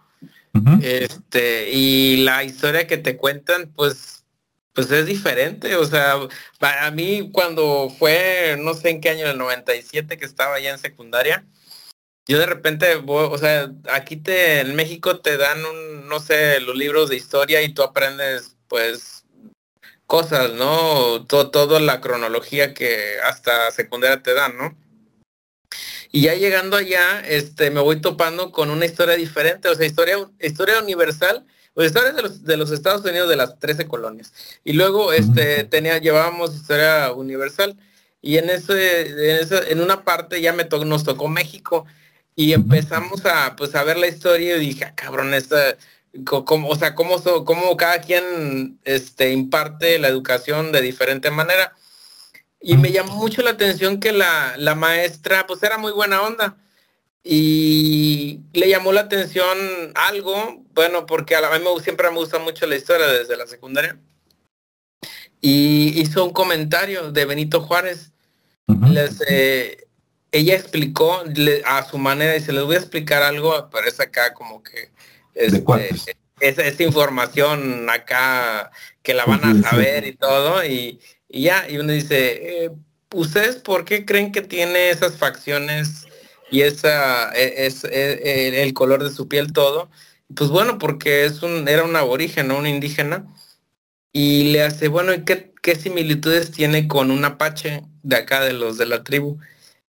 [0.82, 4.24] Este, y la historia que te cuentan, pues,
[4.72, 5.76] pues es diferente.
[5.76, 6.16] O sea,
[6.60, 10.78] a mí cuando fue, no sé en qué año, el 97, que estaba ya en
[10.78, 11.44] secundaria,
[12.30, 16.76] yo de repente, o sea, aquí te, en México te dan un, no sé, los
[16.76, 19.24] libros de historia y tú aprendes, pues,
[20.06, 21.26] cosas, ¿no?
[21.26, 24.78] Todo, toda la cronología que hasta secundaria te dan, ¿no?
[26.12, 30.16] Y ya llegando allá, este, me voy topando con una historia diferente, o sea, historia,
[30.38, 34.32] historia universal, o historia de los, de los Estados Unidos de las 13 colonias.
[34.62, 37.76] Y luego, este, tenía, llevábamos historia universal.
[38.22, 41.86] Y en ese, en, en una parte ya me nos tocó México
[42.36, 45.76] y empezamos a, pues, a ver la historia y dije, ah, cabrón, esta,
[46.24, 51.74] como, o sea, cómo, cómo cada quien este, imparte la educación de diferente manera.
[52.60, 56.56] Y me llamó mucho la atención que la, la maestra, pues era muy buena onda.
[57.22, 59.58] Y le llamó la atención
[59.94, 63.98] algo, bueno, porque a, la, mí siempre me gusta mucho la historia desde la secundaria.
[65.40, 68.12] Y hizo un comentario de Benito Juárez.
[68.88, 69.88] Les, eh,
[70.32, 71.22] ella explicó
[71.64, 74.90] a su manera y se les voy a explicar algo, pero es acá como que
[75.34, 75.64] este,
[76.40, 78.70] es, esta información acá
[79.02, 82.70] que la van a saber y todo y, ya, y uno dice, eh,
[83.14, 86.06] ¿ustedes por qué creen que tiene esas facciones
[86.50, 89.90] y esa e, es, e, e, el color de su piel todo?
[90.34, 93.26] Pues bueno, porque es un, era un aborigen, un indígena,
[94.12, 98.52] y le hace, bueno, ¿y qué, qué similitudes tiene con un apache de acá de
[98.52, 99.38] los de la tribu?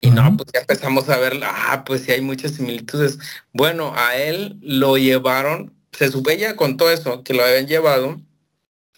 [0.00, 3.18] Y no, pues ya empezamos a ver, ah, pues sí hay muchas similitudes.
[3.52, 8.20] Bueno, a él lo llevaron, se supe ya con todo eso, que lo habían llevado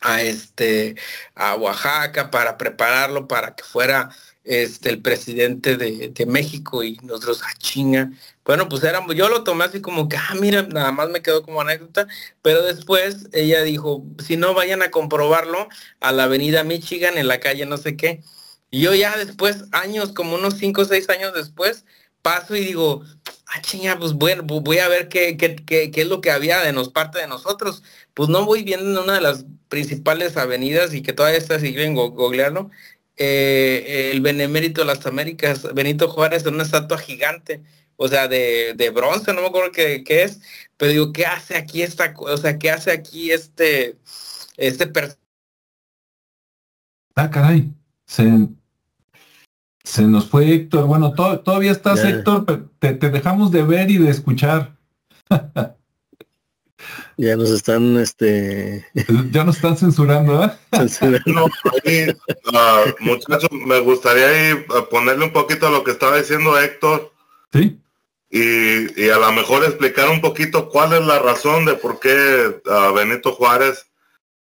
[0.01, 0.97] a este,
[1.35, 4.11] a Oaxaca para prepararlo para que fuera
[4.45, 8.11] este, el presidente de, México y nosotros, a ah, chinga.
[8.45, 11.43] Bueno, pues éramos, yo lo tomé así como que, ah, mira, nada más me quedó
[11.43, 12.07] como anécdota,
[12.43, 15.69] pero después ella dijo, si no vayan a comprobarlo
[16.01, 18.23] a la avenida Michigan en la calle no sé qué.
[18.71, 21.85] Y yo ya después, años, como unos cinco o seis años después,
[22.23, 23.03] paso y digo,
[23.47, 26.61] ah, chinga, pues bueno, voy a ver qué, qué, qué, qué, es lo que había
[26.61, 27.83] de nos parte de nosotros.
[28.15, 31.75] Pues no voy viendo en una de las principales avenidas y que todavía está así
[31.77, 32.71] en googlearlo,
[33.17, 37.63] eh, el Benemérito de las Américas, Benito Juárez, en una estatua gigante,
[37.97, 40.41] o sea, de, de bronce, no me acuerdo qué, qué, es,
[40.77, 43.97] pero digo, ¿qué hace aquí esta, o sea, qué hace aquí este,
[44.57, 44.91] este
[47.17, 47.73] Ah, caray,
[49.89, 50.87] se nos fue Héctor.
[50.87, 52.69] Bueno, todavía estás, Héctor, pero
[52.99, 54.77] te, dejamos de ver y de escuchar.
[57.17, 58.87] ya nos están, este...
[59.33, 60.51] Ya nos están censurando, ¿eh?
[63.01, 67.11] muchachos, me gustaría ponerle un poquito a lo que estaba diciendo Héctor.
[67.51, 67.81] Sí.
[68.31, 72.61] Y, y, a lo mejor explicar un poquito cuál es la razón de por qué
[72.95, 73.87] Benito Juárez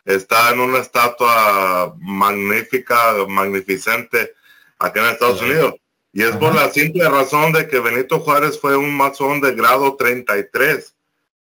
[0.03, 4.33] está en una estatua magnífica, magnificente
[4.79, 5.75] acá en Estados Unidos.
[6.13, 9.95] Y es por la simple razón de que Benito Juárez fue un masón de grado
[9.95, 10.95] 33.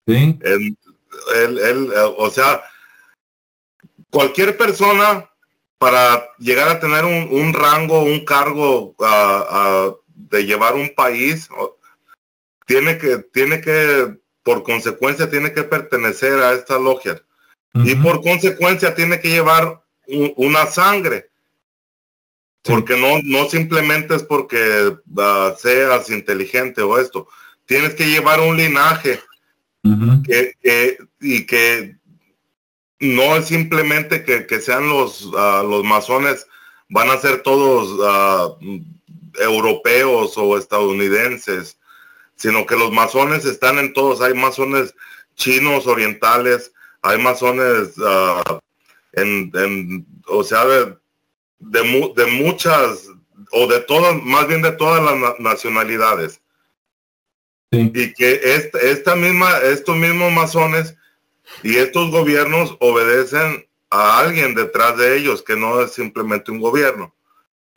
[0.07, 0.39] Sí.
[0.43, 0.77] Él,
[1.57, 2.61] él, o sea,
[4.11, 5.27] cualquier persona
[5.81, 8.93] para llegar a tener un, rango, un cargo
[10.13, 11.49] de llevar un país,
[12.67, 17.19] tiene que, tiene que, por consecuencia, tiene que pertenecer a esta logia.
[17.73, 19.81] Y por consecuencia tiene que llevar
[20.35, 21.30] una sangre.
[22.63, 27.27] Porque no, no simplemente es porque ah, seas inteligente o esto.
[27.65, 29.19] Tienes que llevar un linaje
[30.23, 31.95] que, y que
[32.99, 36.45] no es simplemente que, sean los, uh, los masones,
[36.89, 38.49] van a ser todos ah,
[39.39, 41.79] europeos o estadounidenses,
[42.35, 44.21] sino que los masones están en todos.
[44.21, 44.93] Hay masones
[45.35, 47.95] chinos, orientales, hay masones
[49.13, 51.00] en, en, o sea, de,
[51.61, 53.07] de muchas,
[53.51, 56.41] o de todas, más bien de todas las nacionalidades.
[57.71, 60.95] Y que esta, misma, estos mismos masones
[61.63, 67.15] y estos gobiernos obedecen a alguien detrás de ellos, que no es simplemente un gobierno.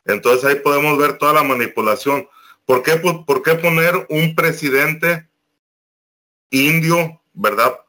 [0.03, 2.27] Entonces ahí podemos ver toda la manipulación.
[2.65, 5.29] ¿Por qué, por qué poner un presidente
[6.49, 7.79] indio, verdad,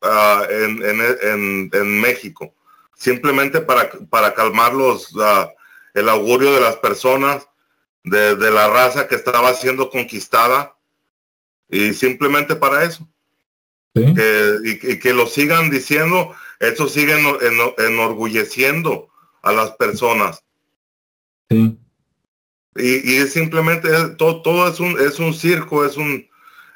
[0.00, 2.54] ah, en, en, en México?
[3.02, 5.12] Simplemente para, para calmar los,
[5.92, 7.48] el augurio de las personas,
[8.04, 10.76] de, la raza que estaba siendo conquistada,
[11.68, 13.08] y simplemente para eso.
[13.92, 17.14] Que, y, que lo sigan diciendo, eso sigue
[17.78, 19.10] enorgulleciendo
[19.42, 20.44] a las personas.
[21.50, 21.76] Sí.
[22.76, 26.26] Y, y simplemente todo, todo es un es un circo, es un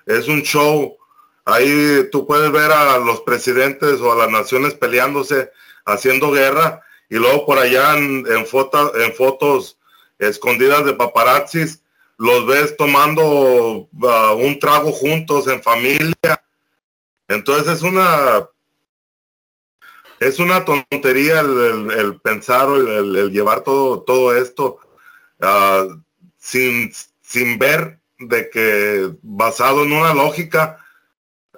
[0.05, 0.97] es un show.
[1.47, 5.51] Ahí tú puedes ver a los presidentes o a las naciones peleándose
[5.87, 8.47] haciendo guerra y luego por allá en, en,
[9.01, 9.79] en fotos
[10.19, 11.83] escondidas de paparazzis
[12.19, 16.15] los ves tomando uh, un trago juntos en familia.
[17.29, 18.49] Entonces es una
[20.19, 24.79] es una tontería el, pensar o el, llevar todo, todo esto
[25.41, 26.01] uh,
[26.39, 30.86] sin, sin ver de que basado en una lógica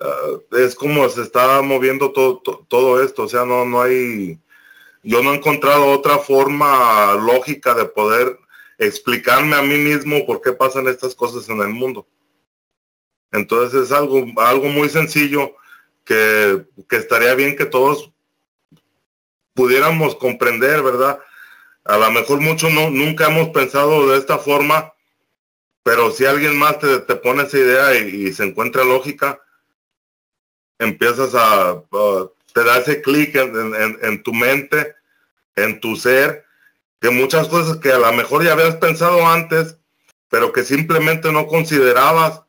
[0.00, 4.38] Ah, es como se está moviendo todo, todo, esto, o sea, no, no hay,
[5.02, 8.38] yo no he encontrado otra forma lógica de poder
[8.78, 12.06] explicarme a mí mismo por qué pasan estas cosas en el mundo.
[13.32, 15.54] Entonces es algo, algo muy sencillo
[16.04, 18.12] que, que estaría bien que todos
[19.54, 21.18] pudiéramos comprender, ¿verdad?
[21.84, 24.92] A lo mejor muchos no, nunca hemos pensado de esta forma,
[25.82, 29.40] pero si alguien más te, te pone esa idea y se encuentra lógica,
[30.78, 31.82] empiezas a,
[32.52, 34.94] te da ese clic en, tu mente,
[35.56, 36.44] en tu ser,
[37.00, 39.76] que muchas cosas que a lo mejor ya habías pensado antes,
[40.28, 42.42] pero que simplemente no considerabas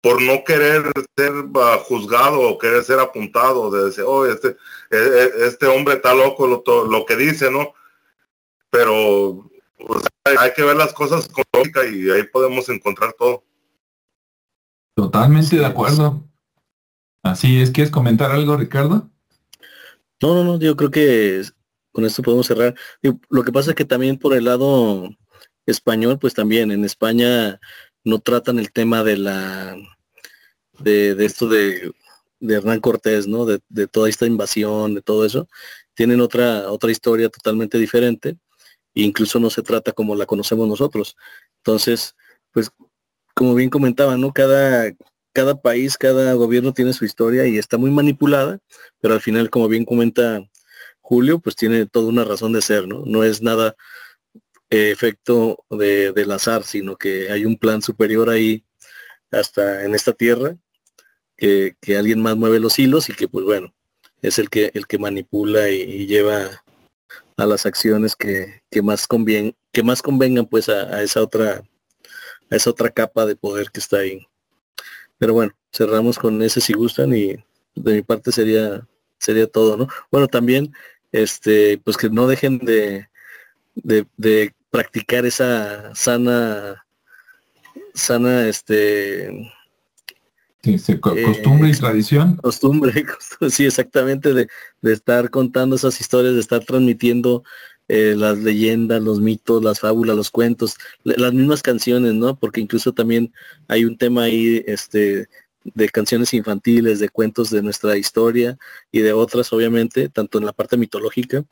[0.00, 4.48] por no querer ser uh, juzgado o querer ser apuntado, de decir, oh, este,
[4.90, 7.72] e, e, este hombre está loco lo, lo que dice, ¿no?
[8.68, 9.50] Pero
[10.24, 13.44] hay que ver las cosas con lógica y ahí podemos encontrar todo.
[14.94, 16.22] Totalmente de acuerdo.
[17.24, 19.10] Así es, ¿quieres comentar algo, Ricardo?
[20.20, 21.42] No, no, no, yo creo que
[21.90, 22.74] con esto podemos cerrar.
[23.30, 25.08] Lo que pasa es que también por el lado
[25.64, 27.58] español, pues también en España
[28.04, 29.74] no tratan el tema de la
[30.80, 31.92] de, esto de,
[32.40, 33.46] Hernán Cortés, ¿no?
[33.46, 35.48] De, de, toda esta invasión, de todo eso.
[35.94, 38.36] Tienen otra, otra historia totalmente diferente.
[38.94, 41.16] e incluso no se trata como la conocemos nosotros.
[41.58, 42.16] Entonces,
[42.52, 42.70] pues
[43.34, 44.32] como bien comentaba, ¿no?
[44.32, 44.92] Cada,
[45.34, 48.60] cada país, cada gobierno tiene su historia y está muy manipulada,
[49.00, 50.40] pero al final, como bien comenta
[51.00, 53.02] Julio, pues tiene toda una razón de ser, ¿no?
[53.04, 53.76] No es nada
[54.70, 58.64] eh, efecto de, del azar, sino que hay un plan superior ahí
[59.30, 60.56] hasta en esta tierra,
[61.36, 63.74] que, alguien más mueve los hilos y que pues bueno,
[64.22, 66.62] es el que, el que manipula y, lleva
[67.36, 71.64] a las acciones que, más convien, que más convengan pues a, esa otra
[72.50, 74.26] a esa otra capa de poder que está ahí.
[75.24, 77.28] Pero bueno, cerramos con ese si gustan y
[77.74, 79.88] de mi parte sería sería todo, ¿no?
[80.10, 80.74] Bueno, también
[81.12, 83.08] este pues que no dejen de,
[83.74, 86.84] de, practicar esa sana
[87.94, 89.50] sana este
[91.00, 92.36] costumbre y eh, tradición.
[92.36, 92.92] Costumbre,
[93.48, 94.46] sí, exactamente, de,
[94.82, 97.44] de, estar contando esas historias, de estar transmitiendo
[97.88, 102.36] eh, las leyendas, los mitos, las fábulas, los cuentos, las mismas canciones, ¿no?
[102.38, 103.32] Porque incluso también
[103.68, 105.28] hay un tema ahí, este,
[105.64, 108.58] de canciones infantiles, de cuentos de nuestra historia
[108.92, 111.44] y de otras, obviamente, tanto en la parte mitológica,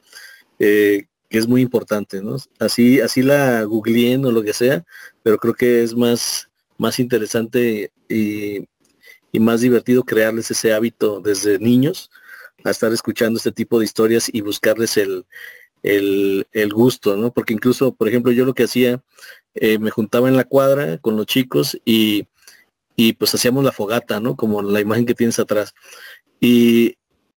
[0.58, 2.36] eh, que es muy importante, ¿no?
[2.58, 4.84] Así, así la googleen o lo que sea,
[5.22, 8.68] pero creo que es más, más interesante y,
[9.32, 12.10] y más divertido crearles ese hábito desde niños
[12.64, 15.26] a estar escuchando este tipo de historias y buscarles el,
[15.82, 17.32] el, gusto, ¿no?
[17.32, 19.02] Porque incluso, por ejemplo, yo lo que hacía,
[19.54, 22.28] eh, me juntaba en la cuadra con los chicos y,
[22.96, 24.36] y, pues hacíamos la fogata, ¿no?
[24.36, 25.74] Como la imagen que tienes atrás.
[26.40, 26.96] Y,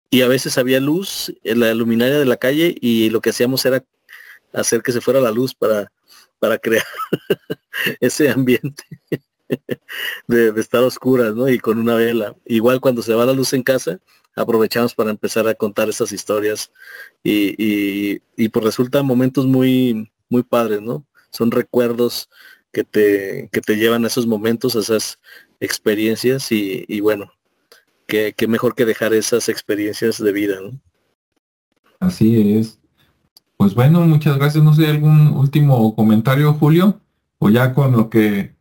[0.09, 3.65] y a veces había luz en la luminaria de la calle y lo que hacíamos
[3.65, 3.83] era
[4.53, 5.91] hacer que se fuera la luz para,
[6.39, 6.85] para crear
[7.99, 8.83] ese ambiente
[10.27, 11.49] de, de, estar oscuras, ¿no?
[11.49, 12.35] Y con una vela.
[12.45, 13.99] Igual cuando se va la luz en casa,
[14.35, 16.71] aprovechamos para empezar a contar esas historias
[17.23, 21.05] y, y, y pues resultan momentos muy, muy padres, ¿no?
[21.31, 22.29] Son recuerdos
[22.71, 25.19] que te, que te llevan a esos momentos, a esas
[25.59, 27.31] experiencias y, y bueno,
[28.07, 30.79] que, mejor que dejar esas experiencias de vida, ¿no?
[31.99, 32.79] Así es.
[33.57, 34.63] Pues bueno, muchas gracias.
[34.63, 37.01] No sé, algún último comentario, Julio,
[37.39, 38.53] o ya con lo que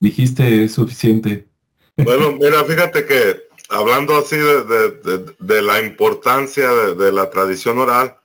[0.00, 1.48] dijiste es suficiente.
[1.96, 8.16] Bueno, mira, fíjate que hablando así de, la importancia de, la tradición oral,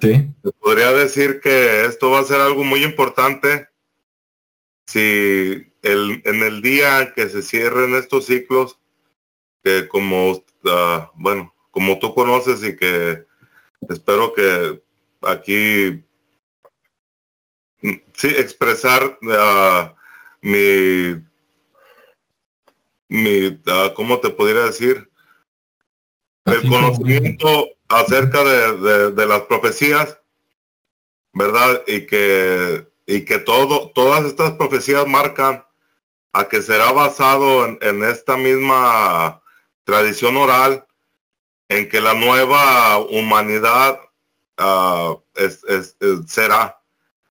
[0.00, 0.28] sí.
[0.60, 3.68] podría decir que esto va a ser algo muy importante
[4.86, 8.78] si el, en el día que se cierren estos ciclos,
[9.62, 13.26] que como, ah, bueno, como tú conoces y que
[13.88, 14.82] espero que
[15.22, 16.02] aquí
[18.14, 19.94] sí expresar uh,
[20.40, 21.22] mi
[23.08, 23.60] mi,
[23.94, 25.10] ¿cómo te podría decir?
[26.44, 30.20] El conocimiento acerca de, de, las profecías,
[31.32, 31.82] ¿verdad?
[31.86, 35.64] Y que, y que todo, todas estas profecías marcan
[36.32, 39.42] a que será basado en, en esta misma
[39.84, 40.86] tradición oral,
[41.68, 43.98] en que la nueva humanidad
[44.58, 45.96] uh, es, es,
[46.26, 46.80] será,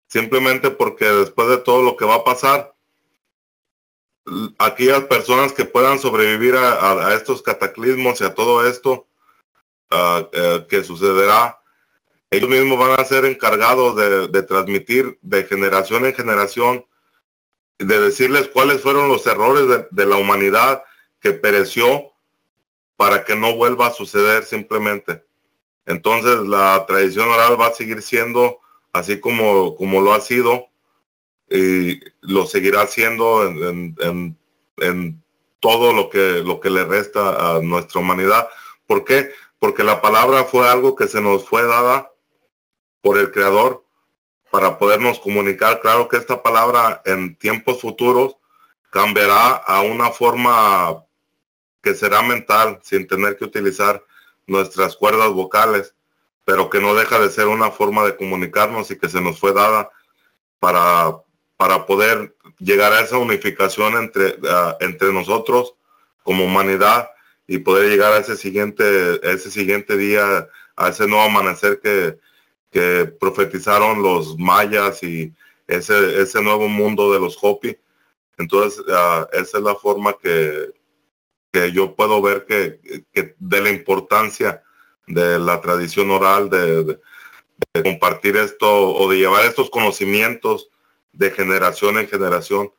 [0.07, 2.72] simplemente porque después de todo lo que va a pasar,
[4.59, 9.07] aquellas personas que puedan sobrevivir a, estos cataclismos y a todo esto
[9.91, 11.61] eh, que sucederá,
[12.31, 16.87] ellos mismos van a ser encargados de, transmitir de generación en generación,
[17.79, 20.83] de decirles cuáles fueron los errores de, la humanidad
[21.21, 22.13] que pereció
[22.97, 25.25] para que no vuelva a suceder simplemente.
[25.85, 28.61] Entonces la tradición oral va a seguir siendo
[28.93, 30.72] así como, como lo ha sido
[31.53, 34.37] y lo seguirá haciendo en,
[35.61, 38.49] todo lo que, lo que le resta a nuestra humanidad.
[38.87, 39.31] ¿Por qué?
[39.61, 42.11] Porque la palabra fue algo que se nos fue dada
[43.01, 43.85] por el Creador
[44.51, 45.81] para podernos comunicar.
[45.81, 48.37] Claro que esta palabra en tiempos futuros
[48.91, 51.05] cambiará a una forma
[51.81, 54.05] que será mental, sin tener que utilizar
[54.47, 55.95] nuestras cuerdas vocales,
[56.45, 59.53] pero que no deja de ser una forma de comunicarnos y que se nos fue
[59.53, 59.91] dada
[60.59, 61.23] para
[61.63, 65.77] para poder llegar a esa unificación entre, ah, entre nosotros
[66.25, 67.09] como humanidad
[67.47, 68.85] y poder llegar a ese siguiente,
[69.23, 72.19] ese siguiente día, a ese nuevo amanecer que,
[72.73, 75.33] que profetizaron los mayas y
[75.69, 77.79] ese, ese nuevo mundo de los Hopi.
[78.39, 80.73] Entonces, ah, esa es la forma que,
[81.53, 83.05] que yo puedo ver que,
[83.39, 84.65] de la importancia
[85.07, 86.99] de la tradición oral, de,
[87.85, 90.72] compartir esto o de llevar estos conocimientos
[91.13, 92.73] de generación en generación,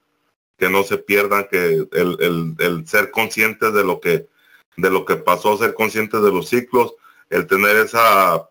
[0.57, 4.27] que no se pierdan, que el, el, ser conscientes de lo que
[4.75, 6.95] de lo que pasó, ser conscientes de los ciclos,
[7.29, 8.49] el tener esa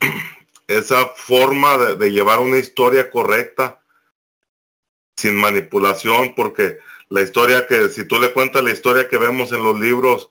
[0.68, 3.80] esa forma de, llevar una historia correcta,
[5.16, 6.78] sin manipulación, porque
[7.08, 10.30] la historia que, si tú le cuentas la historia que vemos en los libros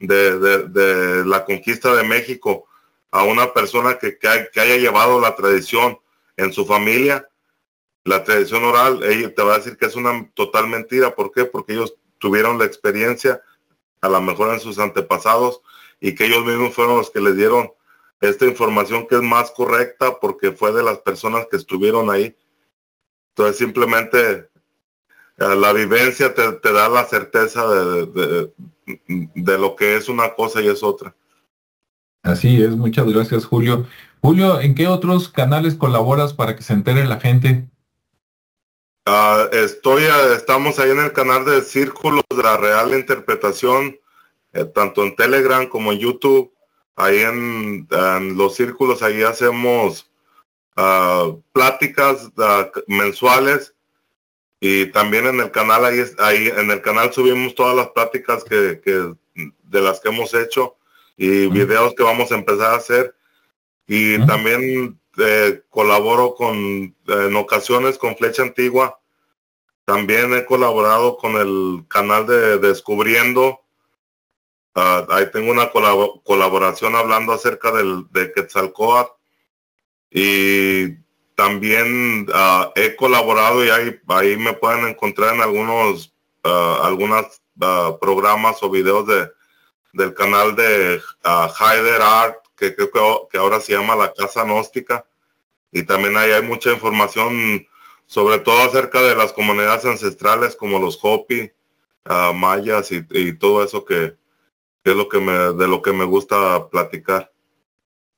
[0.00, 2.66] de, la conquista de México
[3.12, 5.98] a una persona que, que, haya llevado la tradición
[6.36, 7.28] en su familia,
[8.06, 11.14] la tradición oral, ella te va a decir que es una total mentira.
[11.14, 11.44] ¿Por qué?
[11.44, 13.42] Porque ellos tuvieron la experiencia,
[14.00, 15.60] a lo mejor en sus antepasados,
[16.00, 17.72] y que ellos mismos fueron los que les dieron
[18.20, 22.36] esta información que es más correcta porque fue de las personas que estuvieron ahí.
[23.30, 24.48] Entonces simplemente
[25.38, 28.52] eh, la vivencia te, da la certeza de,
[29.34, 31.12] de, lo que es una cosa y es otra.
[32.22, 33.84] Así es, muchas gracias Julio.
[34.20, 37.68] Julio, ¿en qué otros canales colaboras para que se entere la gente?
[39.08, 43.96] Ah, estoy, eh, estamos ahí en el canal de Círculos de la Real Interpretación,
[44.52, 46.52] eh, tanto en Telegram como en YouTube.
[46.96, 47.86] Ahí en,
[48.36, 50.10] los círculos, ahí hacemos
[50.74, 53.74] ah, pláticas ah, mensuales.
[54.58, 58.80] Y también en el canal ahí, ahí en el canal subimos todas las pláticas que,
[58.82, 60.76] de las que hemos hecho
[61.16, 63.14] y videos que vamos a empezar a hacer.
[63.86, 66.56] Y también eh, colaboro con
[67.06, 68.98] en ocasiones con Flecha Antigua.
[69.84, 73.60] También he colaborado con el canal de Descubriendo.
[74.74, 79.12] Ah, ahí tengo una colaboración hablando acerca del, de Quetzalcoatl.
[80.10, 80.96] Y
[81.34, 86.14] también uh, he colaborado y ahí, ahí me pueden encontrar en algunos
[86.44, 87.42] uh, algunos
[88.00, 89.30] programas o videos de,
[89.94, 95.06] del canal de Haider Art, que creo que, ahora se llama La Casa Gnóstica.
[95.72, 97.66] Y también ahí hay mucha información,
[98.06, 101.50] sobre todo acerca de las comunidades ancestrales como los Hopi,
[102.34, 104.16] mayas y todo eso que,
[104.90, 107.32] es lo que me, de lo que me gusta platicar.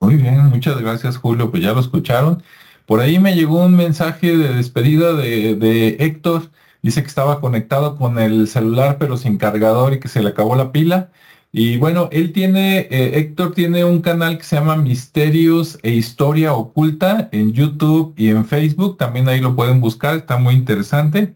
[0.00, 2.42] Muy bien, muchas gracias Julio, pues ya lo escucharon.
[2.86, 6.50] Por ahí me llegó un mensaje de despedida de, Héctor.
[6.82, 10.54] Dice que estaba conectado con el celular pero sin cargador y que se le acabó
[10.56, 11.10] la pila.
[11.52, 16.52] Y bueno, él tiene, eh, Héctor tiene un canal que se llama Misterios e Historia
[16.54, 18.98] Oculta en YouTube y en Facebook.
[18.98, 21.34] También ahí lo pueden buscar, está muy interesante.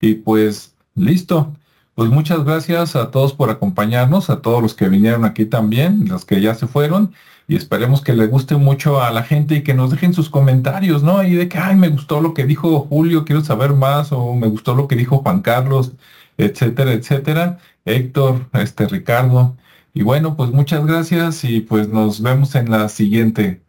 [0.00, 1.54] Y pues listo.
[1.94, 6.24] Pues muchas gracias a todos por acompañarnos, a todos los que vinieron aquí también, los
[6.24, 7.12] que ya se fueron,
[7.48, 11.02] y esperemos que le guste mucho a la gente y que nos dejen sus comentarios,
[11.02, 11.24] ¿no?
[11.24, 14.46] Y de que, ay, me gustó lo que dijo Julio, quiero saber más, o me
[14.46, 15.92] gustó lo que dijo Juan Carlos,
[16.36, 17.58] etcétera, etcétera.
[17.88, 19.56] Héctor, este Ricardo.
[19.94, 23.62] Y bueno, pues muchas gracias y pues nos vemos en la siguiente.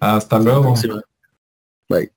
[0.00, 0.74] Hasta luego.
[1.88, 2.15] Bye.